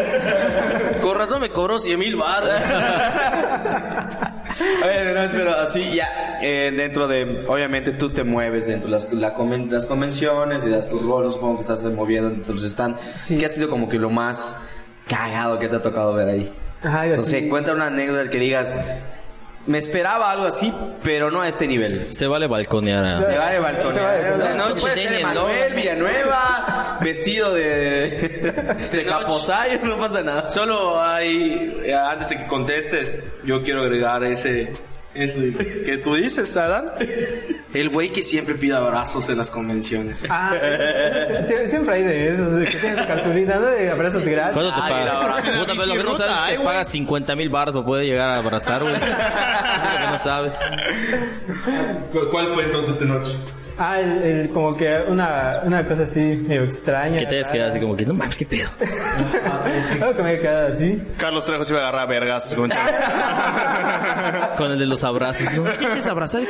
[1.03, 2.51] Con razón me cobró 100 mil baros.
[4.85, 6.07] Oye, no, pero así ya,
[6.43, 10.71] eh, dentro de, obviamente tú te mueves dentro de las, la conven- las convenciones y
[10.71, 12.97] das tus roles, supongo que estás moviendo dentro de los stand.
[13.29, 14.67] ¿Qué ha sido como que lo más
[15.09, 16.53] cagado que te ha tocado ver ahí?
[16.83, 18.73] Ajá, No sé, cuenta una anécdota que digas,
[19.67, 20.73] me esperaba algo así,
[21.05, 22.13] pero no a este nivel.
[22.15, 23.05] Se vale balconear.
[23.05, 24.39] a- Se vale balconear.
[24.39, 30.49] De noche puede ser Emanuel Villanueva, vestido de, de caposayo, no pasa nada.
[30.49, 34.73] Solo hay, eh, antes de que contestes, yo quiero agregar ese,
[35.15, 35.53] ese
[35.85, 36.87] que tú dices, Adán.
[37.73, 40.27] El güey que siempre pide abrazos en las convenciones.
[40.29, 43.67] Ah, sie- sie- siempre hay de esos, de que tienes tu cartulina, ¿no?
[43.67, 44.55] De abrazos gratis.
[44.55, 45.21] ¿Cuánto te Ay, el paga?
[45.23, 45.51] abrazo.
[45.61, 48.31] Puta, pero lo que no sabes es que pagas 50 mil baros para poder llegar
[48.31, 48.95] a abrazar, güey.
[48.97, 50.59] Eso es lo que no sabes.
[52.13, 53.33] ¿Cu- ¿Cuál fue entonces esta noche?
[53.83, 57.17] Ah, el, el- como que una, una cosa así medio extraña.
[57.19, 58.69] Que te hayas quedado así como que, no mames, qué pedo.
[60.03, 61.03] Algo que me haya quedado así.
[61.17, 62.53] Carlos Trejo se iba a agarrar a vergas.
[62.55, 62.71] con-
[64.59, 65.51] Con el de los abrazos.
[65.55, 65.65] ¿no?
[65.79, 66.43] ¿Quieres abrazar?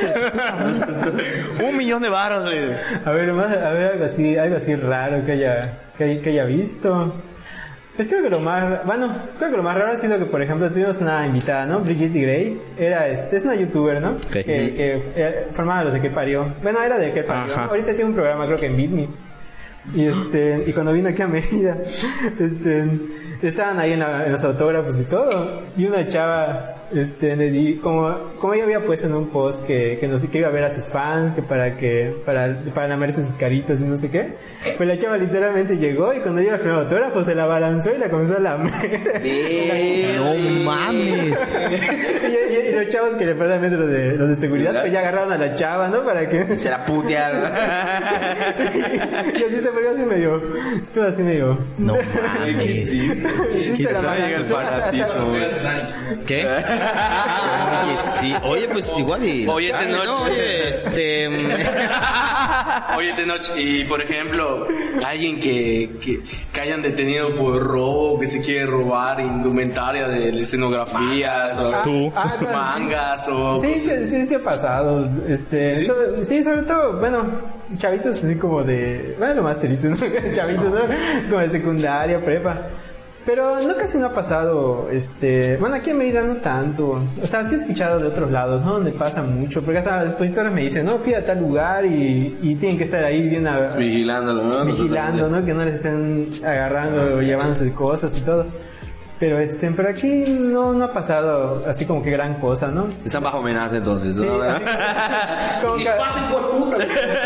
[1.64, 2.44] Un millón de varos.
[2.46, 6.30] A ver, más, a ver algo así, algo así raro que haya, que, haya- que
[6.30, 7.14] haya visto.
[8.00, 10.40] Pues creo que lo más, bueno, creo que lo más raro ha sido que, por
[10.40, 11.80] ejemplo, tuvimos una invitada, ¿no?
[11.80, 12.58] Brigitte Gray.
[12.78, 14.12] Era, este, es una youtuber, ¿no?
[14.12, 14.30] Ok.
[14.30, 16.50] Que, que eh, formaba los de que parió.
[16.62, 17.52] Bueno, era de que parió.
[17.52, 17.64] Ajá.
[17.66, 19.08] Ahorita tiene un programa, creo que en Bitme.
[19.94, 21.76] Y este, y cuando vino aquí a Mérida,
[22.40, 22.88] este,
[23.42, 25.60] estaban ahí en, la- en los autógrafos y todo.
[25.76, 29.96] Y una chava, este, le di, como, como ella había puesto en un post que,
[30.00, 32.88] que no sé, que iba a ver a sus fans, que para que, para, para
[32.88, 34.34] lamerse sus caritas y no sé qué.
[34.76, 37.98] Pues la chava literalmente llegó y cuando iba a primer autógrafo se la balanzó y
[37.98, 39.00] la comenzó a lamer.
[40.16, 41.38] No mames.
[42.28, 45.00] y, y- y los chavos que le pertenecen los de, los de seguridad, pues ya
[45.00, 46.04] agarraron a la chava, ¿no?
[46.04, 47.40] Para que, Se la putearon.
[49.34, 50.40] y así se fue así medio,
[50.82, 52.94] estuvo así medio, No mames.
[52.94, 54.54] El balanzó.
[54.54, 55.42] fanatismo, güey.
[56.26, 56.46] ¿Qué?
[56.80, 58.34] Oye, sí.
[58.44, 59.46] Oye, pues igual y...
[59.48, 60.04] Oye, Ay, Tenoch.
[60.04, 61.28] no, oye, este...
[62.96, 64.66] Oye, Tenoch, y por ejemplo,
[65.04, 66.20] alguien que, que,
[66.52, 72.12] que hayan detenido por robo, que se quiere robar indumentaria de escenografías o Tú.
[72.14, 73.58] Ah, claro, mangas o...
[73.58, 75.08] Sí, sí, sí, sí ha pasado.
[75.28, 76.42] Este, sobre- ¿Sí?
[76.44, 77.22] sobre todo, bueno,
[77.76, 79.96] chavitos así como de, bueno, lo más triste, ¿no?
[80.34, 80.80] chavitos, ¿no?
[81.28, 82.66] Como de secundaria, prepa.
[83.26, 87.02] Pero no casi no ha pasado, este, bueno, aquí en Mérida no tanto.
[87.22, 88.72] O sea, sí he escuchado de otros lados, ¿no?
[88.74, 92.38] Donde pasa mucho, porque hasta las expositoras me dicen, no, fui a tal lugar y,
[92.42, 94.64] y tienen que estar ahí bien a- Vigilándolo, ¿no?
[94.64, 95.44] vigilando, ¿no?
[95.44, 98.46] Que no les estén agarrando o llevándose cosas y todo.
[99.20, 102.88] Pero este, pero aquí no, no ha pasado así como que gran cosa, ¿no?
[103.04, 104.38] Están bajo amenaza entonces, Sí, ¿no?
[105.62, 105.90] como que-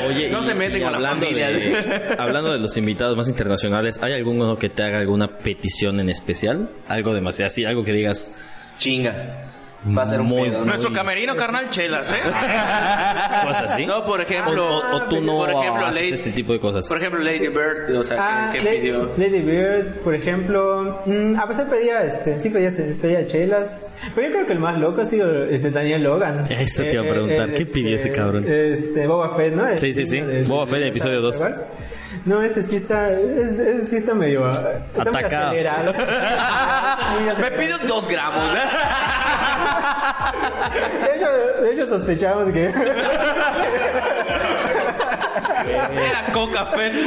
[0.07, 1.48] Oye, No y- se meten con la hablando familia.
[1.50, 6.09] De, hablando de los invitados más internacionales, ¿hay alguno que te haga alguna petición en
[6.11, 6.68] especial?
[6.88, 8.33] Algo demasiado así, algo que digas...
[8.78, 9.52] Chinga.
[9.87, 10.51] Va a ser un Muy-.
[10.51, 12.16] Nuestro camerino, carnal, chelas, ¿eh?
[13.44, 13.85] Cosas así.
[13.87, 16.61] No, por ejemplo, o, o- o tú no por ejemplo, haces Lady- ese tipo de
[16.61, 16.88] cosas.
[16.88, 19.12] Por ejemplo, Lady Bird, o sea, Ah, Lady, pidió...
[19.16, 23.83] Lady Bird, por ejemplo, mm, a pesar pedía, este, sí pedía, pedía chelas,
[24.14, 26.40] pero yo creo que el más loco ha sido este Daniel Logan.
[26.51, 28.47] Eh, Eso te iba a preguntar, ¿qué pidió ese cabrón?
[28.49, 29.79] Este, Boba Fett, ¿no?
[29.79, 31.37] Sí, sí, sí, De- Boba Fett, episodio ¿te dos.
[31.42, 31.64] acuerdas?
[32.24, 34.48] No, ese sí está, ese, ese sí está medio, muy
[34.98, 35.52] Atacado.
[37.38, 38.58] Me pido dos gramos, ¿eh?
[41.04, 41.28] De hecho,
[41.62, 42.72] de hecho sospechamos que
[45.66, 46.92] Era coca fe.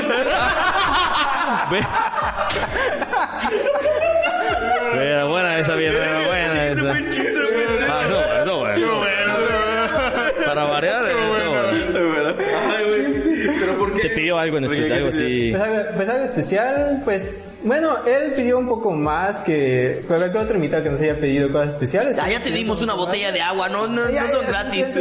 [4.94, 6.94] Era buena esa, bien, era buena esa.
[14.28, 15.52] Pidió algo en especial, algo así.
[15.52, 20.56] Pues algo, pues algo especial, pues bueno, él pidió un poco más que cualquier otro
[20.56, 22.18] invitado que nos haya pedido cosas especiales.
[22.20, 25.00] Ah, ya te dimos una botella de agua, no, no, no son gratis.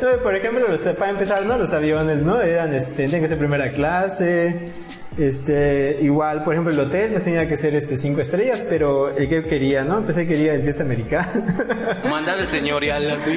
[0.00, 1.58] No, por ejemplo, los, para empezar, ¿no?
[1.58, 2.40] Los aviones, ¿no?
[2.40, 4.72] Eran, este, tenían que ser primera clase.
[5.18, 9.28] Este, igual, por ejemplo, el hotel pues tenía que ser este cinco estrellas, pero el
[9.28, 9.98] que quería, ¿no?
[9.98, 12.00] Empecé quería el fiesta americana.
[12.08, 13.36] Mandar el señorial así.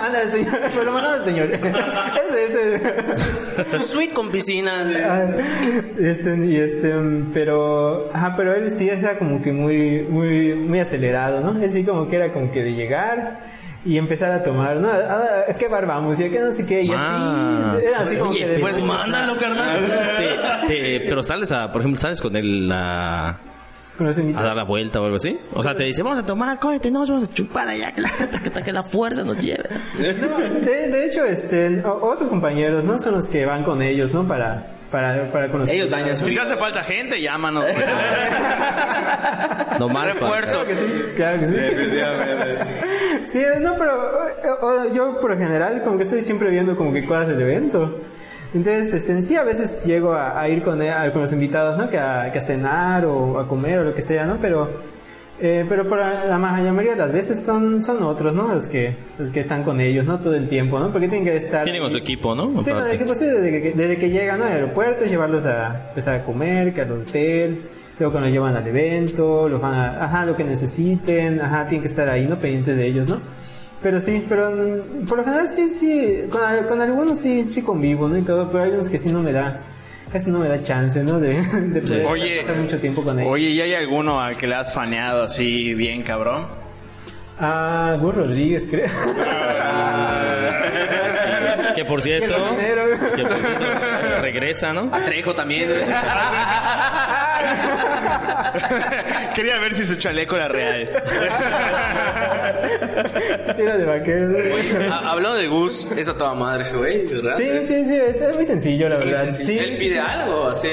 [0.00, 1.50] Anda, señor, el señor.
[2.30, 3.70] Ese, ese.
[3.70, 4.72] Su suite con piscina.
[5.04, 5.26] Ah,
[5.98, 6.94] este, y este,
[7.34, 11.62] pero, ajá, pero él sí era como que muy, muy, muy acelerado, ¿no?
[11.62, 14.88] Él sí como que era como que de llegar y empezar a tomar, ¿no?
[14.90, 16.18] ¿A, a qué bar vamos?
[16.20, 17.74] Y a qué no sé qué, y Ah.
[17.76, 19.84] así, era así como que de- pues Mándalo, carnal.
[20.66, 23.38] Te- te- pero sales a, por ejemplo, sales con él a,
[23.96, 25.38] con los a dar la vuelta o algo así.
[25.54, 27.92] O sea, te dice, vamos a tomar alcohol y te nos vamos a chupar allá,
[27.92, 29.64] que la, que, que la fuerza nos lleve.
[30.20, 32.98] No, de, de hecho, este, otros compañeros, ¿no?
[32.98, 34.26] Son los que van con ellos, ¿no?
[34.26, 35.74] Para, para, para conocer.
[35.76, 37.64] Ellos dañan Si te hace falta gente, llámanos.
[39.78, 40.08] No mal.
[40.12, 40.68] Refuerzos.
[41.16, 41.54] Claro que sí,
[41.94, 43.38] claro que sí.
[43.38, 44.10] Sí, no, pero
[44.60, 47.96] o- yo por lo general como que estoy siempre viendo como que cosas del evento.
[48.54, 51.32] Entonces, este, en sí a veces llego a, a ir con, eh, a- con los
[51.32, 51.90] invitados, ¿no?
[51.90, 54.38] Que a, que a cenar o a comer o lo que sea, ¿no?
[54.40, 54.70] Pero,
[55.40, 58.52] eh, pero por la, mayoría de las veces son, son otros, ¿no?
[58.54, 60.18] Los que, los que están con ellos, ¿no?
[60.18, 60.90] Todo el tiempo, ¿no?
[60.90, 61.64] Porque tienen que estar...
[61.64, 62.62] Tienen con su equipo, ¿no?
[62.62, 66.24] Sí, desde que, pues, desde que, desde que llegan al aeropuerto, llevarlos a, pues, a
[66.24, 70.36] comer, que al hotel, luego que los llevan al evento, los van a, ajá, lo
[70.36, 72.38] que necesiten, ajá, tienen que estar ahí, ¿no?
[72.38, 73.20] Pendientes de ellos, ¿no?
[73.80, 78.08] Pero sí, pero mm, por lo general sí, sí, con, con algunos sí, sí convivo,
[78.08, 78.18] ¿no?
[78.18, 79.60] Y todo, pero hay unos que sí no me da,
[80.12, 81.18] casi no me da chance, ¿no?
[81.20, 83.32] De, de poder Oye, pasar mucho tiempo con ellos.
[83.32, 86.46] oye, ¿y hay alguno al que le has faneado así bien cabrón?
[87.40, 88.88] Ah, Gus Rodríguez, creo.
[91.74, 93.36] Que por cierto, que por cierto,
[94.32, 94.90] regresa, ¿no?
[94.92, 95.68] A Trejo también.
[99.34, 100.90] Quería ver si su chaleco era real.
[103.56, 104.28] Sí, era de vaquero.
[104.92, 107.34] Ha- Hablando de Gus, es a toda madre ese güey, ¿verdad?
[107.36, 109.28] Sí, sí, sí, es, es muy sencillo, la verdad.
[109.32, 109.98] Sí, Sí, Él sí, pide sí.
[110.00, 110.68] algo, así.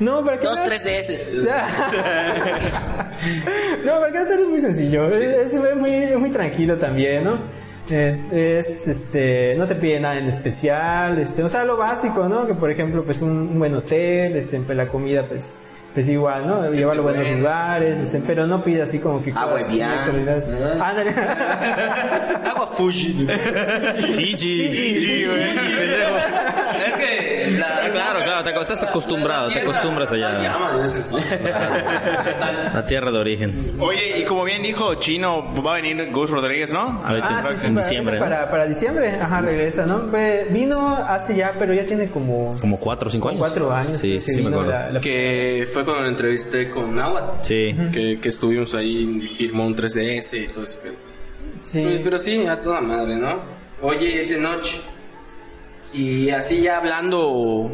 [0.00, 1.34] No, para que Dos, tres de esos.
[3.84, 5.08] no, para que hacer es muy sencillo.
[5.08, 7.38] Es, es muy, es muy tranquilo también, ¿no?
[7.90, 12.46] Eh, es, este, no te pide nada en especial, este, o sea, lo básico, ¿no?
[12.46, 15.54] Que por ejemplo, pues un, un buen hotel, este, pues la comida, pues,
[15.94, 16.70] pues igual, ¿no?
[16.70, 17.38] Llevarlo a buenos bueno.
[17.38, 19.60] lugares, este, pero no pide así como que Agua.
[19.80, 20.90] Ah.
[20.90, 21.10] Ándale.
[22.50, 23.26] Agua Fuji.
[23.96, 25.00] Fiji.
[25.00, 25.42] Sí, güey.
[26.86, 30.40] es que la, Claro, claro, te, estás acostumbrado, te acostumbras allá.
[30.42, 30.72] llama.
[32.74, 33.54] La tierra de origen.
[33.78, 36.80] Oye, y como bien dijo Chino, va a venir Gus Rodríguez, ¿no?
[37.04, 38.24] Ahorita Ah, sí, sí, en para- diciembre, ¿no?
[38.24, 40.02] Para, para diciembre, ajá, regresa, ¿no?
[40.50, 43.40] Vino hace ya, pero ya tiene como Como cuatro o cinco años.
[43.40, 44.00] cuatro años.
[44.00, 44.70] Sí, sí, me acuerdo.
[44.70, 47.44] la- la- Que fue cuando lo entrevisté con Nahuatl.
[47.44, 47.74] Sí.
[47.92, 50.78] Que, que estuvimos ahí y firmó un 3DS y todo eso.
[50.82, 50.94] Pero,
[51.62, 51.82] Sí.
[51.82, 53.40] Pues, pero sí, a toda madre, ¿no?
[53.82, 54.80] Oye, de noche.
[55.92, 57.70] Y así ya hablando,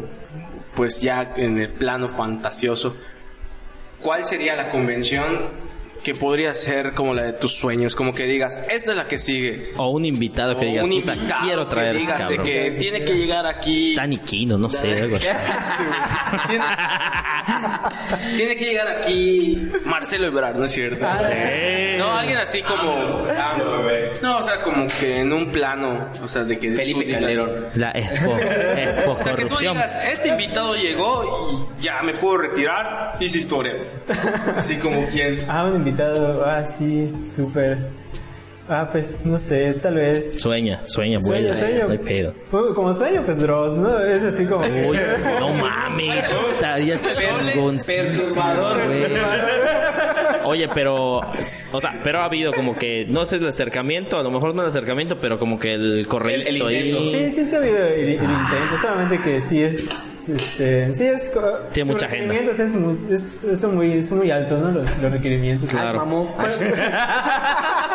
[0.75, 2.95] pues ya en el plano fantasioso,
[4.01, 5.64] ¿cuál sería la convención
[6.05, 7.95] que podría ser como la de tus sueños?
[7.95, 9.71] Como que digas, esta es la que sigue.
[9.75, 12.45] O un invitado que O digas, un puta, invitado quiero traer que digas de cabrón.
[12.45, 13.95] que tiene que llegar aquí.
[13.95, 15.27] Dani Quino, no sé, algo así.
[16.47, 16.65] tiene,
[18.37, 21.05] tiene que llegar aquí Marcelo Ebrard, ¿no es cierto?
[21.97, 23.25] No, alguien así como.
[24.21, 26.71] No, o sea, como que en un plano, o sea, de que.
[26.71, 27.49] Felipe Calderón.
[27.73, 32.37] La expo, expo O sea, que tú digas, este invitado llegó y ya me puedo
[32.37, 33.73] retirar, hice historia.
[34.55, 35.45] Así como quien.
[35.49, 37.77] Ah, un invitado, ah, sí, súper.
[38.67, 40.39] Ah, pues no sé, tal vez.
[40.41, 41.55] Sueña, sueña, vuela.
[41.55, 41.85] Sueño, sueño.
[41.85, 42.33] No hay pedo.
[42.51, 43.99] Uh, Como sueño, pues Dross, ¿no?
[44.03, 44.65] Es así como.
[44.65, 44.99] Uy,
[45.39, 48.43] no mames, estaría chingoncísimo,
[48.85, 49.05] güey.
[50.45, 51.21] Oye, pero,
[51.71, 54.61] o sea, pero ha habido como que, no sé el acercamiento, a lo mejor no
[54.61, 56.99] el acercamiento, pero como que el correíto El- el intento.
[57.17, 57.31] ahí.
[57.31, 60.29] Sí, sí, sí ha habido el, el intento, solamente que sí es.
[60.29, 61.31] Este, sí es.
[61.71, 62.33] Tiene mucha agenda.
[62.33, 64.71] requerimientos Es muy, es, son, muy, son muy altos, ¿no?
[64.71, 65.69] Los, los requerimientos.
[65.69, 66.03] Claro.
[66.39, 66.45] Ah,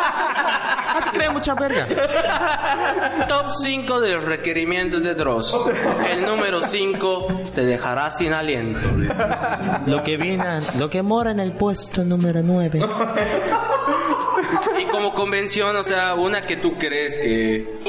[1.03, 1.87] se crea mucha verga.
[3.27, 5.57] Top 5 de los requerimientos de Dross.
[6.09, 8.79] El número 5 te dejará sin aliento.
[9.85, 10.43] Lo que viene,
[10.77, 12.81] lo que mora en el puesto número 9.
[14.79, 17.79] Y como convención, o sea, una que tú crees que,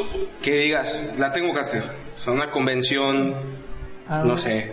[0.43, 1.83] que digas, la tengo que hacer.
[1.83, 3.35] O sea, una convención,
[4.09, 4.73] Ah, no sé,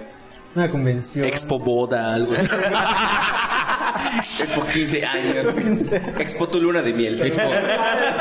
[0.56, 1.26] Una convención.
[1.26, 2.48] Expo Boda, algo así.
[4.42, 5.48] Expo 15 años.
[6.18, 7.22] Expo tu luna de miel.
[7.22, 7.50] Expo,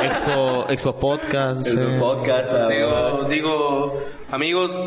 [0.03, 1.67] Expo, Expo Podcast.
[1.67, 1.97] Eh.
[1.99, 2.53] podcast.
[2.53, 4.79] ah, Digo, digo amigos,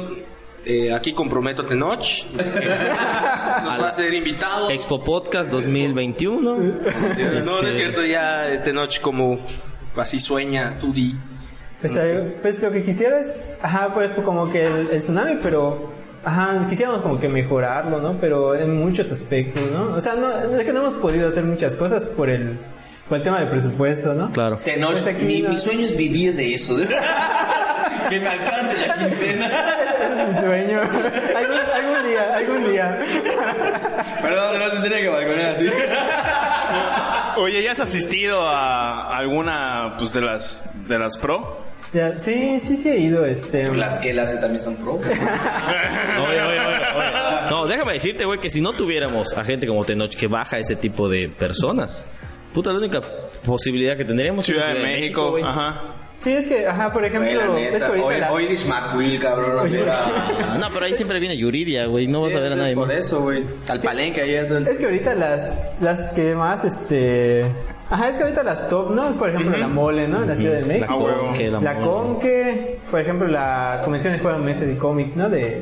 [0.65, 2.05] eh, aquí comprometo a Tenoch.
[2.37, 2.79] eh,
[3.65, 4.69] a ser invitado.
[4.69, 6.41] Expo Podcast 2021.
[6.41, 6.69] No, no
[7.37, 9.39] es Este, cierto, ya Tenoch como
[9.95, 11.15] así sueña, tú di.
[11.81, 15.91] Pues, eh, pues lo que quisiera es, ajá, pues como que el, el tsunami, pero,
[16.23, 18.17] ajá, quisiéramos como que mejorarlo, ¿no?
[18.19, 19.95] Pero en muchos aspectos, ¿no?
[19.95, 22.57] O sea, no, es que no hemos podido hacer muchas cosas por el,
[23.09, 24.31] por el tema del presupuesto, ¿no?
[24.31, 24.57] Claro.
[24.63, 26.75] Tenoch, Pues aquí mi, no- mi sueño es vivir de eso.
[28.09, 29.47] que me alcance la quincena.
[29.47, 30.81] Es mi sueño.
[30.81, 32.99] algún, algún día, algún día.
[34.21, 35.67] Perdón, no se tenía que balconear así.
[37.37, 41.70] Oye, ¿ya has asistido a alguna pues de las de las pro?
[41.93, 43.67] Ya, sí, sí, sí he ido, este...
[43.75, 44.93] Las que él hace también son pro.
[44.95, 47.49] Oye, oye, oye, oye.
[47.49, 50.77] No, déjame decirte, güey, que si no tuviéramos a gente como Tenoch que baja ese
[50.77, 52.07] tipo de personas,
[52.53, 53.01] puta, la única
[53.43, 55.43] posibilidad que tendríamos Ciudad es de México, güey.
[55.43, 55.81] ajá.
[56.21, 59.59] Sí, es que, ajá, por ejemplo, Güey, es la- Irish McQueen, cabrón.
[59.65, 62.05] Oye, era- Ah, no, pero ahí siempre viene Yuridia, güey.
[62.05, 62.95] No vas a ver a nadie por más.
[62.97, 63.43] eso, güey.
[63.67, 64.45] Al palenque ayer.
[64.69, 67.43] Es que ahorita las, las que más, este...
[67.91, 69.11] Ajá, es que ahorita las top, ¿no?
[69.11, 70.23] Por ejemplo, la mole, ¿no?
[70.23, 71.09] En la Ciudad de La México.
[71.39, 71.85] La La Mole.
[71.85, 75.29] Conque, por ejemplo, la convención de juego meses de cómic, ¿no?
[75.29, 75.61] De...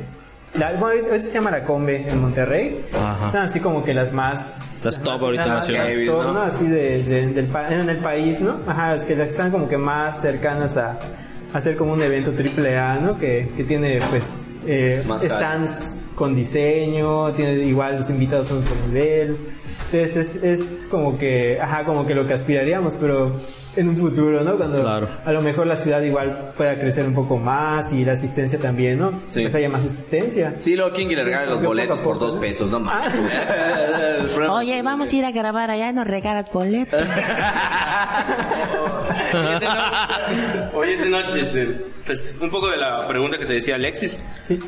[0.55, 2.83] La, bueno, ahorita se llama la Combe en Monterrey.
[2.95, 3.27] Ajá.
[3.27, 4.81] Están así como que las más...
[4.85, 6.33] Las top ahorita nacionales, ¿no?
[6.33, 6.41] ¿no?
[6.41, 8.57] Así de, de- del, en el país, ¿no?
[8.67, 10.97] Ajá, es que las que están como que más cercanas a
[11.53, 13.17] hacer como un evento triple A, ¿no?
[13.19, 18.75] Que, que tiene, pues, eh, Más stands con diseño, tiene igual los invitados son otro
[18.87, 19.37] nivel.
[19.91, 23.39] Entonces es, es como que, ajá, como que lo que aspiraríamos, pero
[23.75, 24.57] en un futuro, ¿no?
[24.57, 25.07] Cuando Claro.
[25.25, 28.99] a lo mejor la ciudad igual pueda crecer un poco más y la asistencia también,
[28.99, 29.11] ¿no?
[29.29, 29.41] Sí.
[29.43, 30.55] Pues haya más asistencia.
[30.59, 33.13] Sí, luego quién quiere regalar los Poco a boletos por dos pesos, no mames.
[34.49, 37.01] Oye, vamos a ir a grabar allá y nos regalas boletos.
[39.33, 41.65] Oye, de no- Oye, de noche, este,
[42.05, 44.19] pues, un poco de la pregunta que te decía Alexis.
[44.43, 44.59] Sí.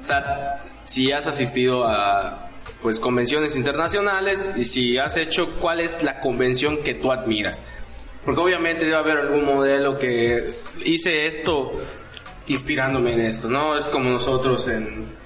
[0.00, 2.50] O sea, si has asistido a
[2.82, 7.62] pues convenciones internacionales y si has hecho cuál es la convención que tú admiras.
[8.24, 11.72] Porque obviamente debe haber algún modelo que hice esto
[12.46, 13.76] inspirándome en esto, ¿no?
[13.76, 15.24] Es como nosotros en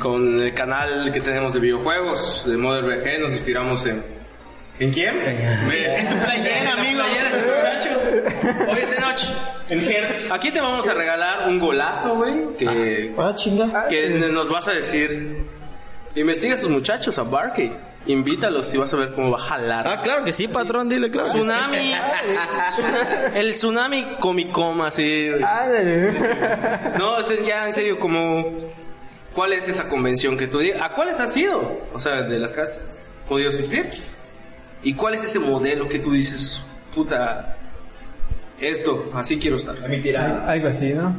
[0.00, 4.02] con el canal que tenemos de videojuegos de Modern VG nos inspiramos en
[4.80, 5.20] ¿En quién?
[5.20, 7.00] En tu playera, amigo.
[7.02, 8.07] ese muchacho.
[8.70, 9.26] Oye, de noche.
[9.68, 10.30] En Hertz.
[10.32, 12.56] Aquí te vamos a regalar un golazo, güey.
[12.58, 13.86] Que, Ah, chinga.
[13.88, 15.46] que nos vas a decir.
[16.14, 17.72] Investiga a sus muchachos, a Barkey.
[18.06, 19.86] Invítalos y vas a ver cómo va a jalar.
[19.86, 21.26] Ah, claro que sí, patrón, dile, claro.
[21.26, 21.38] que sí.
[21.38, 21.92] Tsunami.
[23.34, 24.86] el tsunami comicoma.
[24.88, 26.12] Ándale.
[26.98, 28.46] No, ya en serio, como.
[29.34, 30.80] ¿Cuál es esa convención que tú digas?
[30.82, 31.82] ¿A cuáles has ido?
[31.92, 32.80] O sea, de las que has
[33.28, 33.88] podido asistir.
[34.82, 36.62] ¿Y cuál es ese modelo que tú dices,
[36.94, 37.57] puta,
[38.60, 39.76] esto, así quiero estar?
[40.48, 41.14] Algo así, ¿no?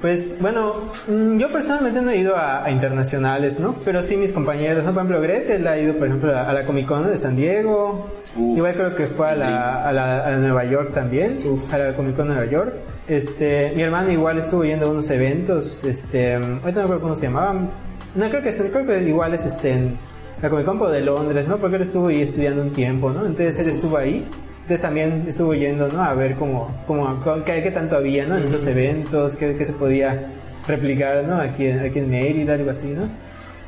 [0.00, 0.72] Pues bueno,
[1.08, 3.76] mm, yo personalmente no he ido a, a internacionales, ¿no?
[3.84, 4.92] Pero sí mis compañeros, ¿no?
[4.94, 8.08] Por ejemplo, Gretel ha ido, por ejemplo, a, a la Comic Con de San Diego.
[8.34, 11.36] Uf, Igual creo que fue a la, a la, a la Nueva York también,
[11.70, 12.74] a la Comic Con de Nueva York.
[13.08, 17.26] Este, mi hermano igual estuvo yendo a unos eventos, este, ahorita no recuerdo cómo se
[17.26, 17.70] llamaban.
[18.14, 19.96] No, creo que, creo que igual es este, en
[20.40, 21.58] la Comic Con de Londres, ¿no?
[21.58, 23.26] Porque él estuvo ahí estudiando un tiempo, ¿no?
[23.26, 24.24] Entonces él estuvo ahí.
[24.70, 26.00] Entonces también estuvo yendo, ¿no?
[26.00, 28.36] A ver cómo, cómo qué, qué tanto había, ¿no?
[28.36, 30.26] En esos eventos, qué, qué se podía
[30.68, 31.40] replicar, ¿no?
[31.40, 33.08] Aquí, en- aquí en Mérida, algo así, ¿no?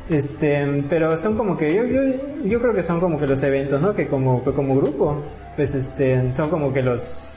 [0.08, 2.00] Este, pero son como que, yo, yo,
[2.44, 3.96] yo creo que son como que los eventos, ¿no?
[3.96, 5.22] Que como, que como grupo,
[5.56, 7.28] pues este, son como que los...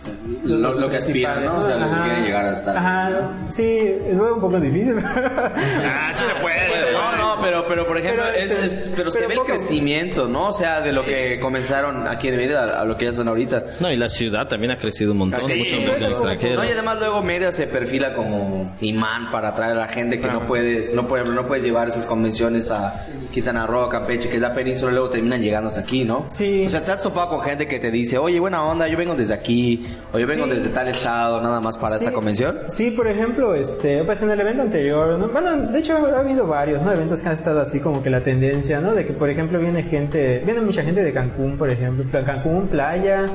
[0.44, 1.60] Lo- lo que aspiran, ¿no?
[1.60, 2.78] O sea, lo que quieren llegar a estar.
[2.78, 3.64] Ajá, sí,
[4.08, 4.96] es un poco difícil.
[5.04, 6.92] Ah, sí se puede.
[6.94, 10.28] No, no, pero, pero por ejemplo, Pero, es, es- pero, se pero ve el crecimiento,
[10.28, 10.50] ¿no?
[10.50, 13.28] O sea, de lo que comenzaron aquí en Mérida a, a lo que ya son
[13.28, 13.64] ahorita.
[13.80, 15.42] No, y la ciudad también ha crecido un montón.
[15.42, 16.56] Sí, mucha inversión extranjera.
[16.56, 20.28] No, y además luego Mérida se perfila como imán para atraer a la gente que
[20.28, 24.36] no puedes, no puedes, no puedes llevar esas convenciones a Quintana Roo, a Campeche, que
[24.36, 26.28] es la península, y luego terminan llegando hasta aquí, ¿no?
[26.32, 26.64] Sí.
[26.66, 29.34] O sea, has topado con gente que te dice, oye, buena onda, yo vengo desde
[29.34, 30.52] aquí, o yo vengo Sí.
[30.52, 32.60] desde tal estado, nada más para esta convención.
[32.70, 35.28] Sí, por ejemplo, este, pues en el evento anterior, ¿no?
[35.30, 36.92] Bueno, de hecho ha habido varios, ¿no?
[36.92, 38.94] Eventos que han estado así como que la tendencia, ¿no?
[38.94, 43.26] De que, por ejemplo, viene gente, viene mucha gente de Cancún, por ejemplo, Cancún, playa,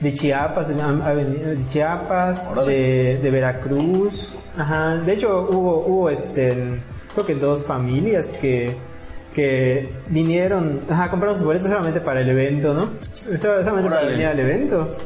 [0.00, 4.94] de Chiapas, de, de Chiapas, de, de Veracruz, ajá.
[4.96, 6.52] De hecho, hubo, hubo, este,
[7.14, 8.76] creo que dos familias que,
[9.34, 12.90] que vinieron, ajá, compraron sus boletos solamente para el evento, ¿no?
[13.02, 14.96] Solamente para venir al evento.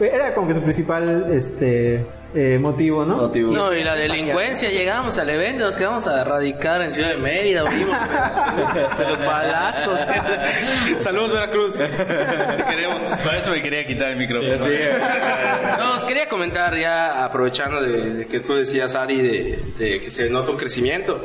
[0.00, 3.16] Era como que su principal, este, eh, motivo, ¿no?
[3.16, 3.52] Motivo.
[3.52, 7.64] No, y la delincuencia, llegamos al evento, nos quedamos a radicar en Ciudad de Mérida,
[7.64, 7.96] oímos
[8.98, 10.06] de los balazos.
[11.00, 11.76] Saludos, Veracruz.
[11.78, 13.02] Te queremos.
[13.02, 14.56] Para eso me quería quitar el micrófono.
[15.78, 20.10] No, os quería comentar ya, aprovechando de, de que tú decías, Ari, de, de que
[20.10, 21.20] se nota un crecimiento.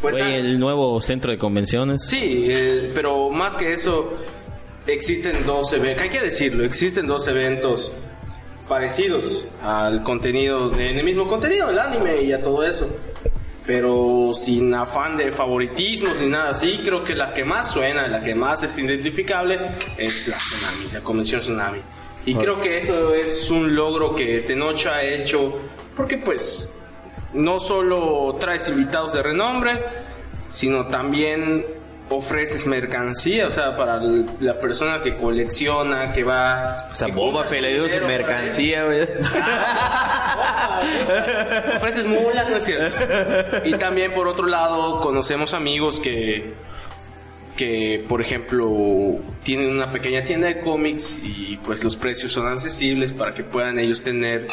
[0.00, 2.04] Pues, ah, el nuevo centro de convenciones.
[2.06, 4.14] Sí, eh, pero más que eso,
[4.86, 7.92] existen dos eventos, hay que decirlo, existen dos eventos
[8.68, 12.88] parecidos al contenido, en el mismo contenido, el anime y a todo eso.
[13.66, 18.20] Pero sin afán de favoritismo, sin nada así, creo que la que más suena, la
[18.20, 19.60] que más es identificable,
[19.96, 21.78] es la Tsunami, la convención Tsunami.
[22.26, 25.60] Y creo que eso es un logro que Tenoch ha hecho,
[25.96, 26.72] porque pues
[27.34, 29.82] no solo traes invitados de renombre,
[30.52, 31.64] sino también
[32.08, 34.00] ofreces mercancía, o sea, para
[34.40, 36.76] la persona que colecciona, que va...
[36.92, 39.02] O sea, Boba Fett le dio su mercancía, güey.
[41.76, 42.98] ofreces mulas, no es cierto.
[43.64, 46.52] Y también por otro lado conocemos amigos que
[47.56, 53.12] que por ejemplo tienen una pequeña tienda de cómics y pues los precios son accesibles
[53.12, 54.48] para que puedan ellos tener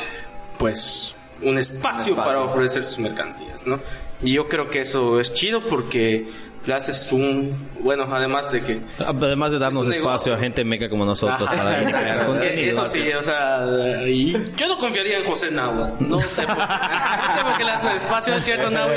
[0.58, 3.80] pues un espacio, para ofrecer sus mercancías, ¿no?
[4.22, 6.28] Y yo creo que eso es chido porque
[6.74, 7.52] haces un
[7.82, 12.26] bueno además de que además de darnos espacio a gente meca como nosotros para crear
[12.28, 16.58] contenido eso sí o sea y yo no confiaría en José Nahua no sé por,
[16.58, 18.94] no sé por qué le hacen espacio es cierto Nahua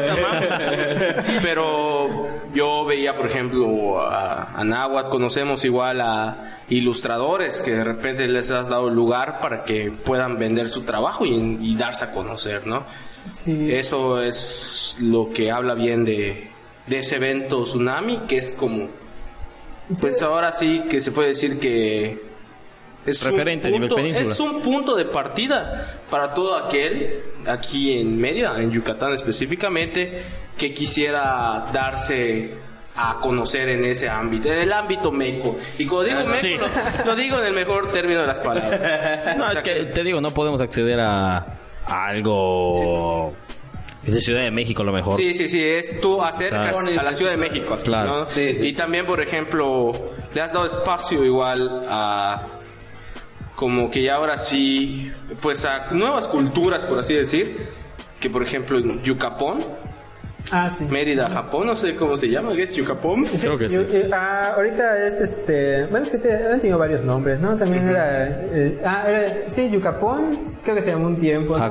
[1.43, 8.51] pero yo veía por ejemplo a, a conocemos igual a ilustradores que de repente les
[8.51, 12.85] has dado lugar para que puedan vender su trabajo y, y darse a conocer no
[13.33, 13.73] sí.
[13.73, 16.51] eso es lo que habla bien de
[16.87, 18.89] de ese evento tsunami, que es como,
[20.01, 22.20] pues ahora sí que se puede decir que
[23.07, 24.33] es referente a nivel península.
[24.33, 30.22] Es un punto de partida para todo aquel aquí en Mérida, en Yucatán específicamente,
[30.57, 32.55] que quisiera darse
[32.97, 35.57] a conocer en ese ámbito, en el ámbito meco.
[35.78, 36.66] Y cuando digo meco,
[37.07, 38.80] lo, digo en el mejor término de las palabras.
[39.37, 43.33] No, es que te digo, no podemos acceder a, algo
[44.05, 45.18] es de Ciudad de México lo mejor.
[45.18, 47.76] Sí, sí, sí, es tú acercas a la Ciudad de México.
[47.82, 48.26] Claro.
[48.36, 49.92] Y también, por ejemplo,
[50.34, 52.46] le has dado espacio igual a
[53.55, 57.68] como que ya ahora sí, pues a nuevas culturas, por así decir,
[58.18, 59.64] que por ejemplo en Yucapón,
[60.51, 60.84] Ah, sí.
[60.90, 63.24] Mérida, Japón, no sé cómo se llama, ¿es Yucapón?
[63.40, 63.76] Creo que sí.
[64.12, 65.86] Ah, ahorita es este.
[65.86, 67.57] Bueno, es que te, han tenido varios nombres, ¿no?
[67.57, 68.28] También era.
[68.28, 69.32] Eh, ah, era.
[69.49, 71.57] Sí, Yucapón, creo que se llamó un tiempo.
[71.57, 71.64] ¿no?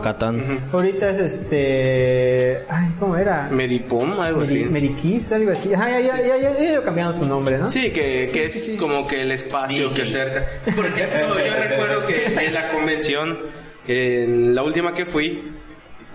[0.71, 2.65] Ahorita es este.
[2.69, 3.49] Ay, ¿cómo era?
[3.51, 4.65] Meripom, algo así.
[4.65, 5.73] Meriquis, algo así.
[5.73, 7.69] Ajá, ya, ya, ya, ya, ya cambiando su nombre, ¿no?
[7.69, 10.45] Sí, que, que es como que el espacio que cerca.
[10.75, 13.39] Por ejemplo, yo recuerdo que en la convención,
[13.87, 15.51] en la última que fui,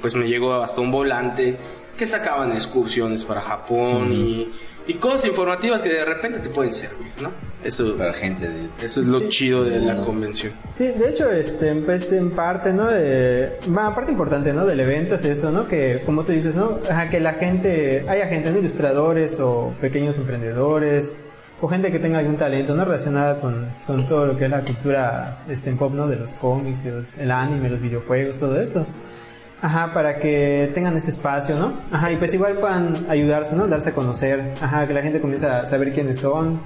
[0.00, 1.56] pues me llegó hasta un volante
[1.96, 4.50] que sacaban excursiones para Japón y,
[4.86, 7.30] y, cosas informativas que de repente te pueden servir, ¿no?
[7.64, 8.48] Eso, para gente
[8.80, 10.52] eso es lo chido de la convención.
[10.70, 12.86] Sí, de hecho es pues, en parte, ¿no?
[12.86, 14.64] De, parte importante, ¿no?
[14.66, 15.66] Del evento es eso, ¿no?
[15.66, 16.80] Que como tú dices, ¿no?
[17.10, 18.58] que la gente, haya gente, ¿no?
[18.58, 21.12] ilustradores o pequeños emprendedores
[21.60, 22.84] o gente que tenga algún talento, ¿no?
[22.84, 26.06] Relacionada con, con todo lo que es la cultura este, pop, ¿no?
[26.06, 26.86] De los cómics,
[27.18, 28.86] el anime, los videojuegos, todo eso.
[29.66, 31.72] Ajá, para que tengan ese espacio, ¿no?
[31.90, 33.66] Ajá, y pues igual puedan ayudarse, ¿no?
[33.66, 36.60] Darse a conocer, ajá, que la gente comience a saber quiénes son,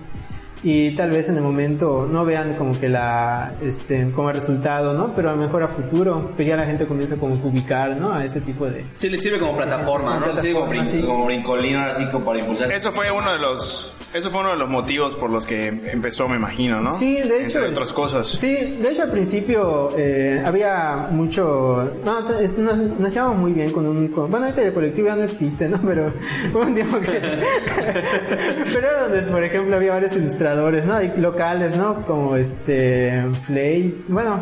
[0.63, 5.13] y tal vez en el momento no vean como que la este como resultado no
[5.15, 8.13] pero a lo mejor a futuro pues ya la gente comienza como a ubicar no
[8.13, 10.61] a ese tipo de sí le sirve como plataforma no le sirve
[11.07, 14.57] como, brincolino así como para impulsar eso fue uno de los eso fue uno de
[14.57, 18.29] los motivos por los que empezó me imagino no sí de hecho entre otras cosas.
[18.29, 23.87] Sí de hecho al principio eh, había mucho no nos, nos llevamos muy bien con
[23.87, 26.13] un bueno ahorita el colectivo ya no existe no pero
[26.55, 27.21] un tiempo que
[28.73, 30.95] pero donde por ejemplo había varios ilustradores ¿no?
[30.95, 32.05] Hay locales, ¿no?
[32.07, 34.41] Como este, Flay, bueno,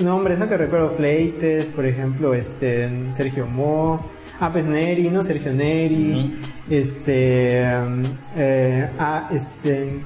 [0.00, 0.48] nombres, ¿no?
[0.48, 4.00] Que recuerdo, Fleites, por ejemplo, este, Sergio Mo,
[4.40, 5.22] ah, pues Neri, ¿no?
[5.22, 6.38] Sergio Neri,
[6.68, 7.62] este,
[8.36, 10.00] eh, ah, este,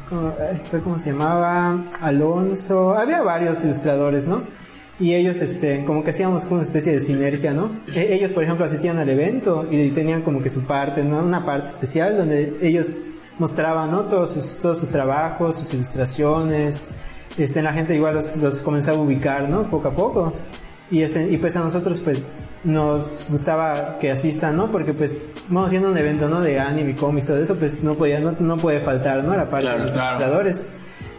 [0.84, 1.84] ¿cómo, se llamaba?
[2.00, 4.42] Alonso, había varios ilustradores, ¿no?
[5.00, 8.64] y ellos este como que hacíamos una especie de sinergia no e, ellos por ejemplo
[8.64, 11.20] asistían al evento y tenían como que su parte ¿no?
[11.20, 13.04] una parte especial donde ellos
[13.38, 14.04] mostraba ¿no?
[14.04, 16.86] todos, sus, todos sus trabajos, sus ilustraciones.
[17.36, 19.70] Este, la gente igual los, los comenzaba a ubicar ¿no?
[19.70, 20.32] poco a poco.
[20.90, 24.70] Y, ese, y pues a nosotros pues nos gustaba que asistan, ¿no?
[24.70, 26.40] Porque pues vamos haciendo un evento, ¿no?
[26.40, 29.36] De anime, cómics, todo eso, pues no podía, no, no puede faltar, ¿no?
[29.36, 30.66] La parte de los ilustradores.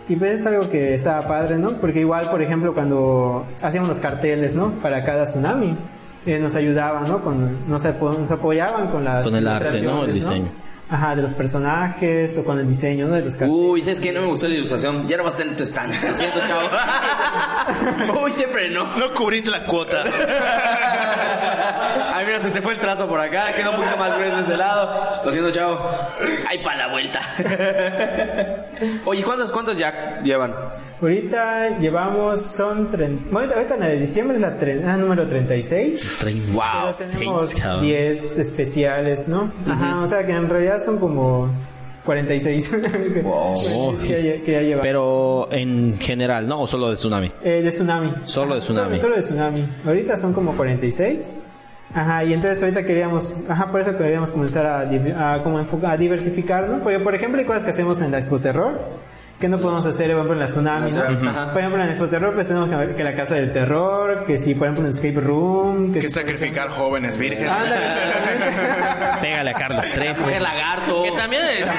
[0.07, 1.73] Y pues es algo que estaba padre, ¿no?
[1.73, 4.71] Porque igual, por ejemplo, cuando hacíamos los carteles, ¿no?
[4.81, 5.77] Para cada tsunami,
[6.25, 7.21] eh, nos ayudaban, ¿no?
[7.21, 10.03] Con, nos, nos apoyaban con las Con el arte, ¿no?
[10.03, 10.49] El diseño.
[10.91, 13.15] Ajá, de los personajes o con el diseño ¿no?
[13.15, 13.55] de los carteles.
[13.55, 14.11] Uy, ¿sabes qué?
[14.11, 15.07] No me gustó la ilustración.
[15.07, 15.93] Ya no vas a tener tu stand.
[16.03, 16.67] Lo siento, chavo.
[18.23, 18.97] Uy, siempre no.
[18.97, 20.03] No cubriste la cuota.
[22.13, 23.51] Ay, mira, se te fue el trazo por acá.
[23.55, 25.21] Queda un poquito más grueso de ese lado.
[25.23, 25.79] Lo siento, chavo.
[26.47, 27.21] Ay, para la vuelta.
[29.05, 30.53] Oye, ¿cuántos, cuántos ya llevan?
[31.01, 36.53] Ahorita llevamos, son 30, bueno, ahorita en el diciembre es la ah, número 36.
[36.53, 36.61] Wow,
[36.97, 39.49] pero tenemos 10 especiales, ¿no?
[39.69, 41.49] Ajá, o sea que en realidad son como
[42.05, 42.71] 46
[43.23, 43.97] wow.
[44.05, 44.81] que, ya, lleva.
[44.81, 46.63] Pero en general, ¿no?
[46.63, 47.31] ¿O solo de Tsunami?
[47.43, 48.13] Eh, de Tsunami.
[48.23, 48.97] Solo de Tsunami.
[48.97, 49.65] Solo, de Tsunami.
[49.85, 51.37] Ahorita son como 46.
[51.93, 56.67] Ajá, y entonces ahorita queríamos, ajá, por eso queríamos comenzar a, a, como a diversificar,
[56.69, 56.83] ¿no?
[56.83, 58.79] Porque, por ejemplo, hay cosas que hacemos en la Expo Terror
[59.39, 61.01] ¿Qué no podemos hacer, por ejemplo, en la tsunami, ¿no?
[61.53, 64.37] Por ejemplo, en el terror, pues tenemos que ver que la casa del terror, que
[64.37, 65.93] si, por ejemplo, en escape room.
[65.93, 67.49] Que, sacrificar jóvenes vírgenes.
[69.21, 70.23] Pégale a Carlos Trejo.
[70.23, 71.03] Mujer lagarto.
[71.03, 71.65] Que también es.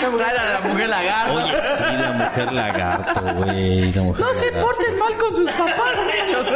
[0.00, 1.34] Trae a la mujer lagarto.
[1.34, 3.92] Oye, sí, la mujer lagarto, güey.
[3.92, 6.46] No se porten mal con sus papás, niños.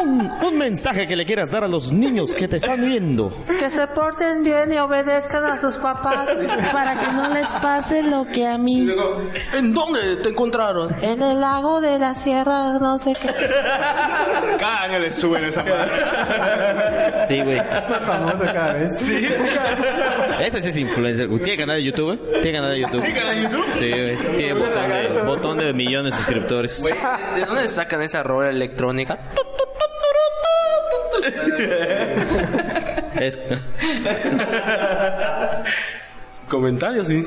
[0.00, 3.30] Un, un mensaje que le quieras dar a los niños que te están viendo.
[3.58, 6.28] Que se porten bien y obedezcan a sus papás
[6.72, 8.88] para que no les pase lo que a mí.
[9.54, 10.94] ¿En dónde te encontraron?
[11.02, 13.28] En el lago de la sierra, no sé qué.
[14.58, 17.26] Cada año le suben esa madre.
[17.28, 17.56] Sí, güey.
[17.58, 19.00] Más famoso cada vez.
[19.00, 19.28] Sí.
[20.40, 21.28] Este sí es influencer.
[21.28, 21.42] güey.
[21.42, 22.20] ¿Tiene canal de YouTube?
[22.42, 23.02] ¿Tiene canal de YouTube?
[23.02, 23.64] ¿Tiene canal de YouTube?
[23.78, 24.36] Sí, güey.
[24.36, 26.80] Tiene botón de, botón de millones de suscriptores.
[26.82, 26.94] Güey,
[27.34, 29.18] ¿de, de dónde sacan esa rola electrónica?
[33.20, 33.38] Es...
[36.48, 37.24] Comentarios sin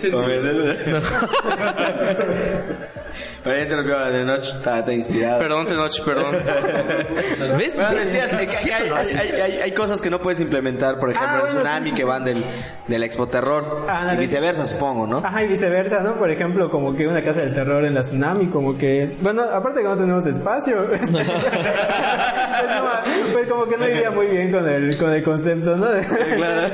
[3.46, 5.40] Oye, te lo de noche está, está inspirado.
[5.40, 6.34] Perdón, Tenoch, perdón.
[7.58, 7.76] ¿Ves?
[7.76, 11.30] Bueno, decías que- que hay, hay- hay- hay cosas que no puedes implementar, por ejemplo,
[11.30, 12.42] Ah, el bueno, tsunami sí, sí, que van del,
[12.88, 13.86] del Expo Terror.
[13.90, 15.18] Ah, y viceversa, supongo, ¿no?
[15.18, 16.18] Ajá, y viceversa, ¿no?
[16.18, 19.18] Por ejemplo, como que una casa del terror en la tsunami, como que...
[19.20, 20.88] Bueno, aparte que no tenemos espacio.
[20.88, 21.20] pues, no,
[23.34, 25.88] pues como que no iría muy bien con el, con el concepto, ¿no?
[26.36, 26.68] Claro.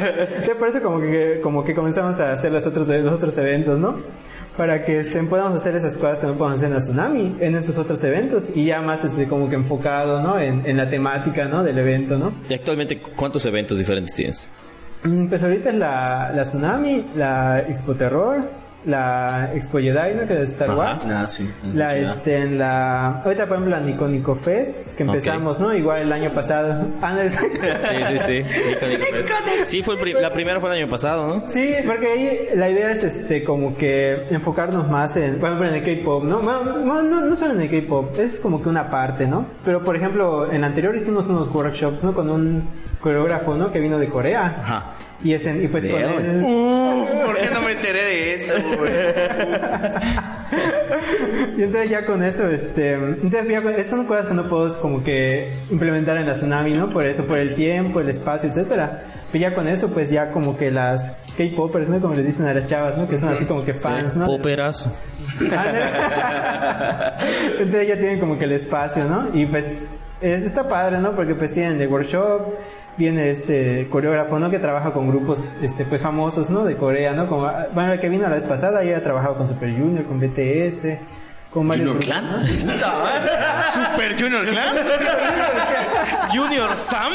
[0.70, 4.02] Eso como que, como que comenzamos a hacer los otros, los otros eventos, ¿no?
[4.60, 7.56] Para que este, podamos hacer esas cosas que no podemos hacer en la tsunami, en
[7.56, 10.38] esos otros eventos, y ya más este, como que enfocado, ¿no?
[10.38, 11.64] En, en la temática, ¿no?
[11.64, 12.34] Del evento, ¿no?
[12.50, 14.52] ¿Y actualmente cuántos eventos diferentes tienes?
[15.06, 18.42] Mm, Pues ahorita es la, la Tsunami, la Expo Terror,
[18.86, 20.26] la Expo Jedi, ¿no?
[20.28, 20.78] Que es de Star Ajá.
[20.78, 21.10] Wars.
[21.12, 21.50] Ah, sí.
[21.74, 23.22] La, este, en la...
[23.24, 25.74] Ahorita, por ejemplo, la Nico Nico Fest, que empezamos, ¿no?
[25.76, 26.86] Igual el año pasado.
[27.02, 28.72] Ah, no, Sí, sí, sí.
[28.72, 29.32] Iconic Fest.
[29.66, 31.50] Sí, fue el pri- la primera fue el año pasado, ¿no?
[31.50, 35.76] Sí, porque ahí la idea es este como que enfocarnos más en, por ejemplo, en
[35.76, 36.40] el K-pop, ¿no?
[36.40, 39.46] Bueno, no, no, no solo en el K-pop, es como que una parte, ¿no?
[39.66, 42.14] Pero por ejemplo, en la anterior hicimos unos workshops, ¿no?
[42.14, 42.64] Con un
[43.02, 43.72] coreógrafo, ¿no?
[43.72, 44.56] Que vino de Corea.
[44.62, 44.86] Ajá.
[45.24, 46.42] Y, es en- y pues con él...
[46.44, 48.92] Uf, ¿por qué no me enteré de eso, güey?
[51.58, 54.80] y entonces ya con eso, este, entonces ya con- eso son cosas que no puedo
[54.82, 56.90] como que implementar en la tsunami, ¿no?
[56.90, 59.04] Por eso, por el tiempo, el espacio, etcétera.
[59.32, 62.00] Pero ya con eso, pues ya como que las K-popers, ¿no?
[62.00, 63.08] Como les dicen a las chavas, ¿no?
[63.08, 64.26] Que son así como que fans, ¿no?
[64.26, 64.92] Poperazo.
[67.60, 69.30] Entonces ya tienen como que el espacio, ¿no?
[69.34, 71.16] Y pues es- está padre, ¿no?
[71.16, 72.54] Porque pues tienen el workshop,
[73.00, 74.52] viene este coreógrafo, ¿no?
[74.52, 76.66] Que trabaja con grupos, este, pues famosos, ¿no?
[76.66, 77.28] De Corea, ¿no?
[77.28, 80.20] Como, bueno, el que vino la vez pasada, ya ha trabajado con Super Junior, con
[80.20, 81.00] BTS,
[81.50, 82.30] con varios Junior Clan.
[82.30, 82.46] ¿no?
[83.92, 84.76] Super Junior Clan.
[86.36, 87.14] Junior Sam.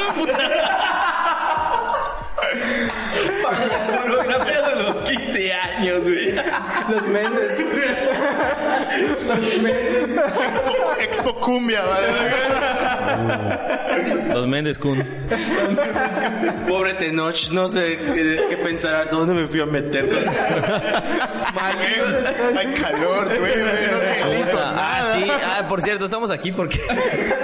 [3.90, 6.34] La coreografía de los 15 años, güey.
[6.88, 7.58] Los Méndez.
[9.28, 10.20] Los Méndez.
[11.00, 12.08] Expo Cumbia, ¿vale?
[14.32, 15.04] Los Méndez Kun.
[16.68, 20.08] Pobre Tenoch, no sé qué, qué pensar, ¿dónde me fui a meter?
[22.56, 23.38] Hay calor, güey.
[23.38, 24.58] güey, No te listo.
[24.60, 25.24] Ah, sí.
[25.30, 26.78] Ah, por cierto, estamos aquí porque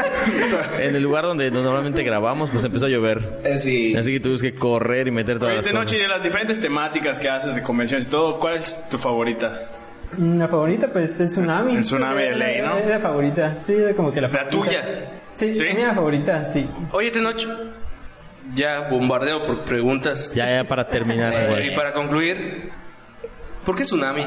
[0.81, 3.21] en el lugar donde normalmente grabamos, pues empezó a llover.
[3.45, 3.95] Eh, sí.
[3.97, 6.23] Así que tuvimos que correr y meter todas Oye, las de noche y de las
[6.23, 9.61] diferentes temáticas que haces de convenciones y todo, ¿cuál es tu favorita?
[10.19, 11.77] La favorita, pues, el tsunami.
[11.77, 12.77] El tsunami de ley, ¿no?
[12.77, 13.59] Era la favorita.
[13.63, 14.51] Sí, como que la La favorita.
[14.83, 14.85] tuya.
[15.35, 15.65] Sí, ¿Sí?
[15.73, 16.69] la favorita, sí.
[16.93, 17.47] Oye, Tenoch,
[18.55, 20.33] ya bombardeo por preguntas.
[20.35, 21.75] Ya, ya para terminar, Y güey.
[21.77, 22.71] para concluir,
[23.65, 24.27] ¿por qué Tsunami?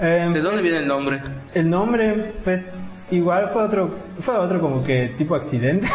[0.00, 1.20] Eh, ¿De dónde viene el nombre?
[1.54, 3.90] El nombre, pues, igual fue otro,
[4.20, 5.88] fue otro como que tipo accidente.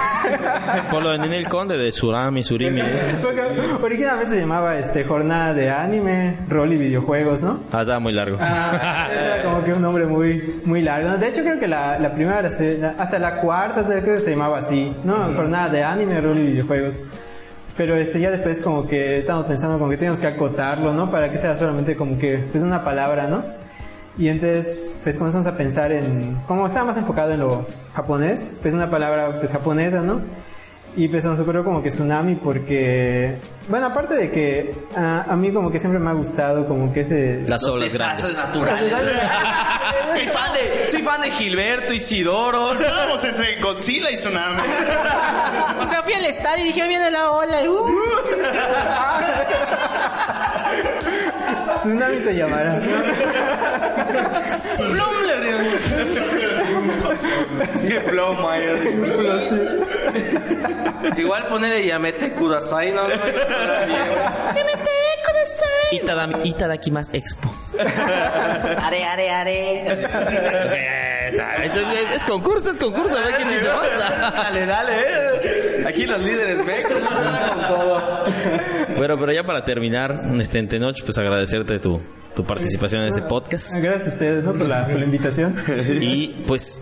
[0.92, 2.82] Por lo de Ninel Conde de Surami, Surimi.
[2.82, 3.16] ¿eh?
[3.82, 7.62] Originalmente se llamaba este jornada de anime, rol y videojuegos, ¿no?
[7.72, 8.38] Ah, estaba muy largo.
[8.42, 11.18] Ah, era como que un nombre muy muy largo.
[11.18, 12.50] De hecho creo que la, la primera,
[12.98, 15.34] hasta la cuarta creo que se llamaba así, ¿no?
[15.34, 17.00] Jornada de anime, rol y videojuegos.
[17.78, 21.10] Pero este ya después como que estamos pensando como que tenemos que acotarlo, ¿no?
[21.10, 23.63] Para que sea solamente como que pues una palabra, ¿no?
[24.18, 28.74] Y entonces pues comenzamos a pensar en, como estaba más enfocado en lo japonés, pues
[28.74, 30.22] una palabra pues japonesa, ¿no?
[30.96, 33.36] Y pues nos ocurrió como que tsunami porque,
[33.68, 37.02] bueno, aparte de que a, a mí como que siempre me ha gustado como que
[37.02, 37.44] ese...
[37.48, 38.38] Las olas grandes.
[38.38, 38.94] naturales.
[40.14, 42.80] Soy fan de, soy fan de Gilberto, Isidoro.
[42.80, 44.62] Estábamos entre Godzilla y Tsunami.
[45.82, 47.64] O sea, fui al estadio y dije, viene la ola.
[47.64, 47.86] y, uh.
[51.84, 52.80] Tsunami se llamará.
[57.88, 58.58] Qué ploma.
[61.18, 64.24] Igual ponele Yamete Kudasai, no, no, no suena bien, güey.
[65.92, 67.54] Itada, Itadakimasu Expo.
[67.78, 69.60] Are, are, are.
[71.64, 73.18] Entonces, es concurso, es concurso.
[73.18, 74.00] A ver quién dice más.
[74.34, 75.63] Dale, dale, eh.
[75.86, 78.02] Aquí los líderes con todo.
[78.98, 82.00] Bueno, pero ya para terminar, este, en Tenoch, pues agradecerte tu,
[82.36, 83.74] tu participación en este podcast.
[83.76, 84.54] Gracias a ustedes, ¿no?
[84.54, 85.56] Por la, por la invitación.
[86.02, 86.82] Y pues,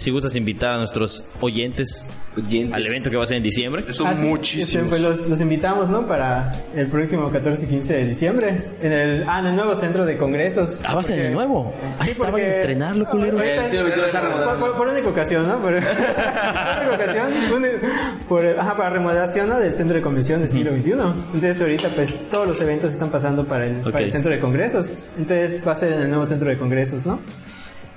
[0.00, 2.06] si gustas invitar a nuestros oyentes,
[2.72, 3.92] al evento que va a ser en diciembre.
[3.92, 4.88] Son Ah, muchísimos.
[4.88, 6.06] pues los, los invitamos, ¿no?
[6.06, 8.64] Para el próximo 14 y 15 de diciembre.
[8.80, 10.80] En el, ah, en el nuevo centro de congresos.
[10.86, 11.74] Ah, va a ser en el nuevo.
[11.98, 13.40] Ah, Sí, estaba porque- en estrenarlo, culeros.
[13.40, 15.58] Ahorita- El siglo XXI está por, por, única ocasión, ¿no?
[15.60, 17.32] Por, por única ocasión.
[18.28, 19.58] por, ajá, para remodelación ¿no?
[19.60, 20.90] del centro de convenciones del siglo XXI.
[21.34, 25.12] Entonces ahorita pues todos los eventos están pasando para el, para el centro de congresos.
[25.18, 27.20] Entonces va a ser en el nuevo centro de congresos, ¿no?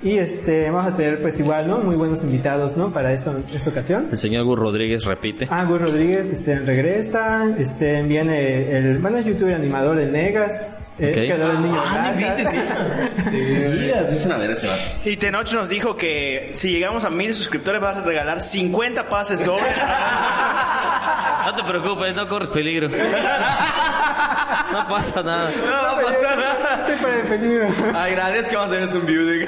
[0.04, 1.78] Y este, vamos a tener pues igual, ¿no?
[1.78, 2.90] Muy buenos invitados, ¿no?
[2.90, 4.08] Para esta, esta ocasión.
[4.12, 5.48] El señor Gus Rodríguez repite.
[5.50, 7.46] Ah, Gus Rodríguez este, regresa.
[7.58, 10.78] Este, viene el, bueno, es youtuber animador de Negas.
[10.98, 11.14] eh, Ok.
[11.24, 12.14] creador del niño Ah,
[13.24, 14.18] sí.
[15.10, 19.42] Y Tenoch nos dijo que si llegamos a mil suscriptores vas a regalar 50 pases
[19.44, 19.66] dobles.
[21.44, 22.88] No te preocupes, no corres peligro.
[24.72, 25.50] No pasa nada.
[25.50, 26.86] No va a pasar nada.
[26.88, 27.04] Estoy
[27.90, 28.04] para.
[28.04, 29.46] Agradezco que vamos a tener un viewing.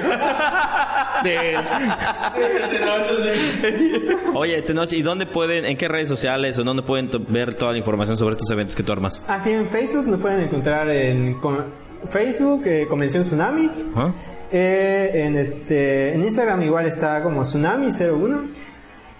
[4.34, 7.78] Oye, Tenoch, ¿y dónde pueden, en qué redes sociales o dónde pueden ver toda la
[7.78, 9.24] información sobre estos eventos que tú armas?
[9.28, 11.64] Así en Facebook nos pueden encontrar en con-
[12.10, 13.70] Facebook, eh, Convención Tsunami.
[13.96, 14.12] ¿Ah?
[14.52, 18.48] Eh, en este en Instagram igual está como Tsunami01.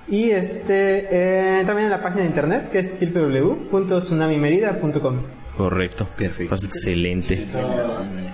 [0.08, 5.16] Y este eh, también en la página de internet que es www.tsunamimerida.com.
[5.56, 6.06] Correcto.
[6.16, 6.54] Perfecto.
[6.54, 7.40] excelente.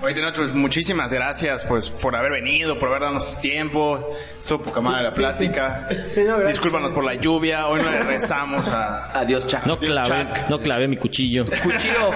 [0.02, 4.12] Oye, pues, muchísimas gracias pues por haber venido, por haber dado tu tiempo.
[4.40, 5.88] Estuvo poca madre la plática.
[6.14, 6.40] Sí, no.
[6.40, 7.68] Discúlpanos por la lluvia.
[7.68, 9.18] Hoy no le rezamos a.
[9.18, 9.66] Adiós, Chac.
[9.66, 11.44] No clavé, no clavé mi cuchillo.
[11.46, 12.10] Cuchillo.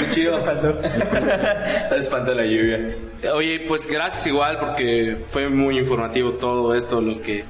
[0.00, 0.44] Cuchillo.
[0.44, 0.80] Faltó.
[1.96, 2.96] Espantó la lluvia.
[3.32, 7.44] Oye, pues gracias igual porque fue muy informativo todo esto, lo que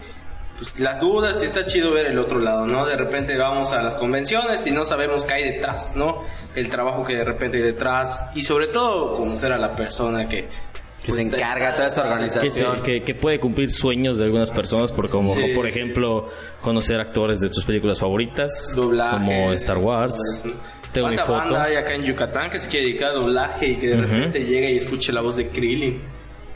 [0.59, 2.85] pues, las dudas y está chido ver el otro lado, ¿no?
[2.85, 6.23] De repente vamos a las convenciones y no sabemos qué hay detrás, ¿no?
[6.55, 10.49] El trabajo que de repente hay detrás y sobre todo conocer a la persona que
[11.05, 12.83] Que se encarga de toda esa organización.
[12.83, 15.53] que, que puede cumplir sueños de algunas personas, por como Sí.
[15.55, 16.29] por ejemplo
[16.61, 19.17] conocer actores de tus películas favoritas, doblaje.
[19.17, 20.43] como Star Wars.
[20.93, 21.39] Tengo mi ¿Cuánta foto.
[21.55, 24.41] banda hay acá en Yucatán que se quiere dedicar a doblaje y que de repente
[24.45, 26.01] llega y escuche la voz de Krillin?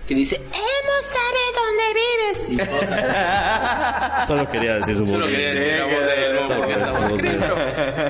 [0.07, 2.39] Que dice, Hemos sabe dónde vives.
[2.49, 4.27] y cosas.
[4.29, 5.11] Solo quería decir su voz.
[5.11, 6.57] Solo quería decir la voz de él, ¿no?
[6.57, 7.31] Porque es la voz de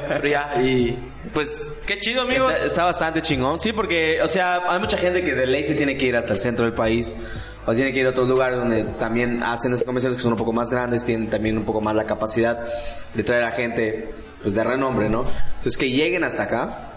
[0.09, 0.99] Pero ya, y
[1.32, 2.55] pues, qué chido, amigos.
[2.55, 3.61] Está, está bastante chingón.
[3.61, 6.32] Sí, porque, o sea, hay mucha gente que de ley se tiene que ir hasta
[6.32, 7.14] el centro del país.
[7.64, 10.38] O tiene que ir a otros lugares donde también hacen esas convenciones que son un
[10.38, 12.59] poco más grandes, tienen también un poco más la capacidad
[13.14, 14.12] de traer a gente
[14.43, 15.24] pues de renombre, ¿no?
[15.57, 16.91] Entonces que lleguen hasta acá.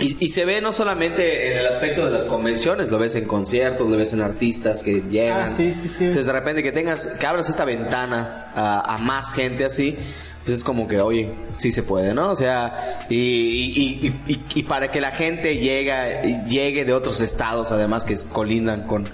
[0.00, 3.24] Y, y se ve no solamente en el aspecto de las convenciones, lo ves en
[3.26, 5.46] conciertos, lo ves en artistas que llegan.
[5.46, 6.04] Ah, sí, sí, sí.
[6.04, 9.96] Entonces de repente que tengas, que abras esta ventana a, a más gente así,
[10.44, 12.30] pues es como que, oye, sí se puede, ¿no?
[12.30, 17.20] O sea, y, y, y, y- y para que la gente llegue, llegue de otros
[17.20, 19.04] estados, además que colindan con,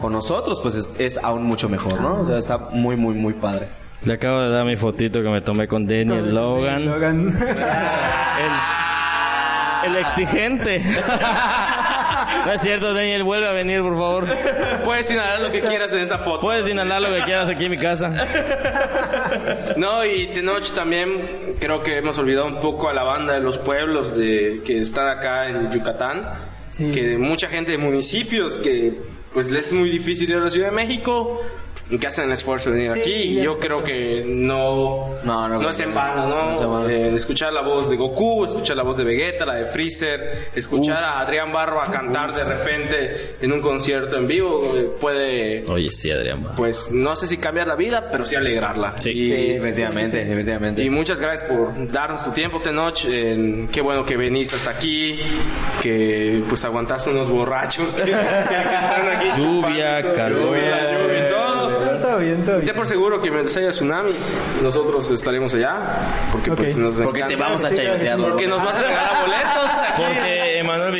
[0.00, 2.22] con nosotros, pues es, es aún mucho mejor, ¿no?
[2.22, 3.68] O sea, está muy, muy, muy padre.
[4.04, 6.84] Le acabo de dar mi fotito que me tomé con Daniel Logan.
[6.84, 7.20] Logan.
[7.38, 8.52] El,
[9.84, 10.82] el exigente.
[12.44, 14.26] No es cierto, Daniel, vuelve a venir, por favor.
[14.84, 16.40] Puedes inhalar lo que quieras en esa foto.
[16.40, 18.10] Puedes inhalar lo que quieras aquí en mi casa.
[19.76, 23.58] No, y Tenoch también creo que hemos olvidado un poco a la banda de los
[23.58, 26.28] pueblos de que están acá en Yucatán.
[26.70, 26.90] Sí.
[26.90, 28.94] Que mucha gente de municipios que
[29.32, 31.40] pues les es muy difícil ir a la Ciudad de México
[31.98, 33.12] que hacen el esfuerzo de venir Sí, aquí.
[33.12, 36.44] y yo creo que no, No, no, es en no, vano, ¿no?
[36.46, 36.88] no es en vano.
[36.88, 41.02] Eh, escuchar la voz de Goku, escuchar la voz de Vegeta, la de Freezer, escuchar
[41.02, 46.10] a Adrián Barba cantar de repente en un concierto en vivo eh, puede Oye, sí,
[46.10, 46.46] Adrián.
[46.56, 48.94] pues no sé si cambiar la vida, pero sí alegrarla.
[48.98, 49.10] Sí.
[49.10, 50.82] Y, Sí, efectivamente, efectivamente.
[50.82, 53.04] y muchas gracias por darnos tu tiempo, Tenoch.
[53.10, 55.18] Eh, qué bueno que viniste hasta aquí,
[55.82, 61.01] que pues aguantaste unos borrachos que, que están aquí Lluvia, calor.
[62.44, 62.56] Todo.
[62.56, 64.16] bien, Ya por seguro que mientras haya tsunamis,
[64.62, 65.76] nosotros estaremos allá,
[66.32, 66.78] porque pues Ok.
[66.78, 68.18] nos Porque te vamos a chayotear.
[68.18, 70.02] Porque nos vas a regalar boletos aquí.
[70.02, 70.41] Porque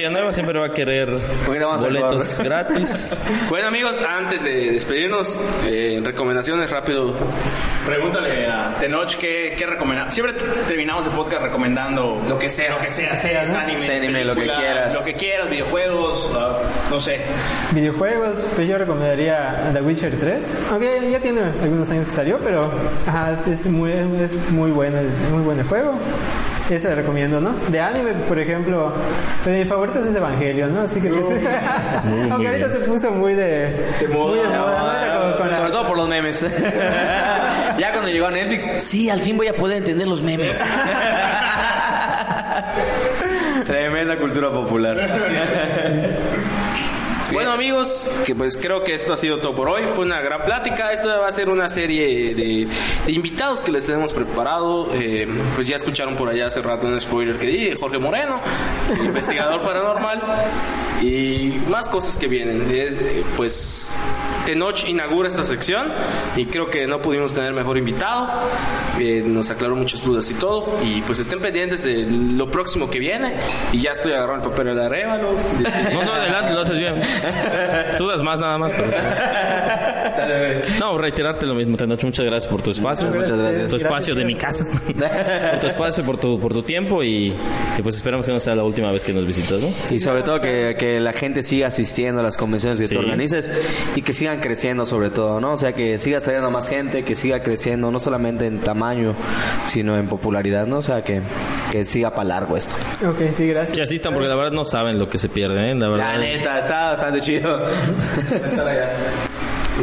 [0.03, 2.67] Villanueva siempre va a querer a boletos cobrar.
[2.67, 3.17] gratis.
[3.49, 7.15] Bueno amigos, antes de despedirnos, eh, recomendaciones rápido.
[7.87, 10.11] Pregúntale a Tenoch qué, qué recomendar.
[10.11, 10.35] Siempre
[10.67, 13.59] terminamos el podcast recomendando lo que sea, lo que sea, series, ¿no?
[13.61, 14.93] anime, anime, lo que quieras.
[14.93, 16.59] lo que quieras, videojuegos, ah,
[16.91, 17.21] no sé.
[17.71, 20.67] Videojuegos, pues yo recomendaría The Witcher 3.
[20.73, 22.73] Aunque ya tiene algunos años que salió, pero
[23.07, 24.99] ajá, es muy, es muy bueno,
[25.31, 25.95] muy buen el juego.
[26.71, 27.53] Ese lo recomiendo, ¿no?
[27.69, 28.93] De anime, por ejemplo,
[29.45, 30.83] pues mi favorito es Evangelion, ¿no?
[30.83, 31.25] Así que pues,
[32.31, 35.31] aunque ahorita se puso muy de, muy de moda, ¿no?
[35.31, 36.41] La- Sobre todo por los memes.
[37.79, 40.63] ya cuando llegó a Netflix, sí, al fin voy a poder entender los memes.
[43.67, 44.97] Tremenda cultura popular.
[47.33, 49.85] Bueno amigos, que pues creo que esto ha sido todo por hoy.
[49.95, 50.93] Fue una gran plática.
[50.93, 52.69] Esto va a ser una serie de,
[53.07, 54.89] de invitados que les tenemos preparado.
[54.95, 58.41] Eh, pues ya escucharon por allá hace rato un spoiler que di Jorge Moreno,
[59.05, 60.21] investigador paranormal.
[61.01, 62.67] Y más cosas que vienen.
[62.71, 63.93] Eh, pues
[64.45, 65.93] Tenoch inaugura esta sección
[66.37, 68.29] y creo que no pudimos tener mejor invitado.
[69.01, 70.79] Eh, nos aclaró muchas dudas y todo.
[70.83, 73.33] Y pues estén pendientes de lo próximo que viene.
[73.73, 75.33] Y ya estoy agarrando el papel de la révalo.
[75.93, 77.03] No, no, adelante, lo haces bien.
[77.97, 78.73] Sudas más nada más.
[78.73, 78.91] Pero...
[80.79, 82.03] No, reiterarte lo mismo, Tenoch.
[82.05, 83.09] Muchas gracias por tu espacio.
[83.09, 83.69] Muchas gracias.
[83.71, 84.65] Tu espacio de mi casa.
[84.85, 87.33] por tu espacio, por tu, por tu tiempo y
[87.77, 89.69] que pues esperamos que no sea la última vez que nos visitas, ¿no?
[89.91, 92.95] Y sobre todo que, que la gente siga asistiendo a las convenciones que Sí.
[92.95, 93.51] tú organices
[93.97, 95.53] y que sigan creciendo sobre todo, ¿no?
[95.53, 99.15] O sea, que sigas trayendo más gente, que siga creciendo no solamente en tamaño,
[99.67, 100.79] sino en popularidad, ¿no?
[100.79, 101.23] O sea, que,
[101.71, 102.75] que siga para largo esto.
[103.09, 103.77] Ok, sí, gracias.
[103.77, 105.75] Que asistan porque la verdad no saben lo que se pierde, ¿eh?
[105.75, 106.15] La verdad.
[106.15, 107.65] La neta, está bastante chido.
[108.45, 108.91] Estar allá.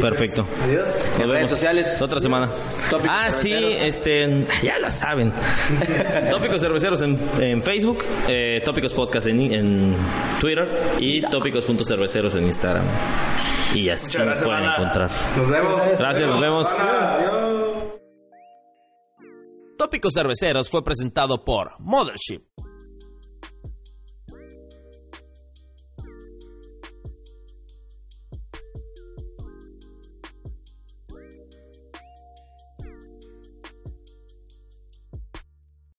[0.00, 0.46] Perfecto.
[0.64, 0.88] Adiós.
[1.12, 2.02] Nos En redes sociales.
[2.02, 2.48] Otra semana.
[2.90, 5.32] Tópicos Ah, sí, este, ya la saben.
[6.30, 9.96] Tópicos cerveceros en, en Facebook, eh, Tópicos Podcast en, en
[10.40, 10.68] Twitter
[10.98, 12.84] y Tópicos.cerveceros en Instagram.
[13.74, 15.10] Y así gracias, pueden encontrar.
[15.36, 15.82] Nos vemos.
[15.98, 16.82] Gracias, nos vemos.
[19.78, 22.42] Tópicos Cerveceros fue presentado por Mothership,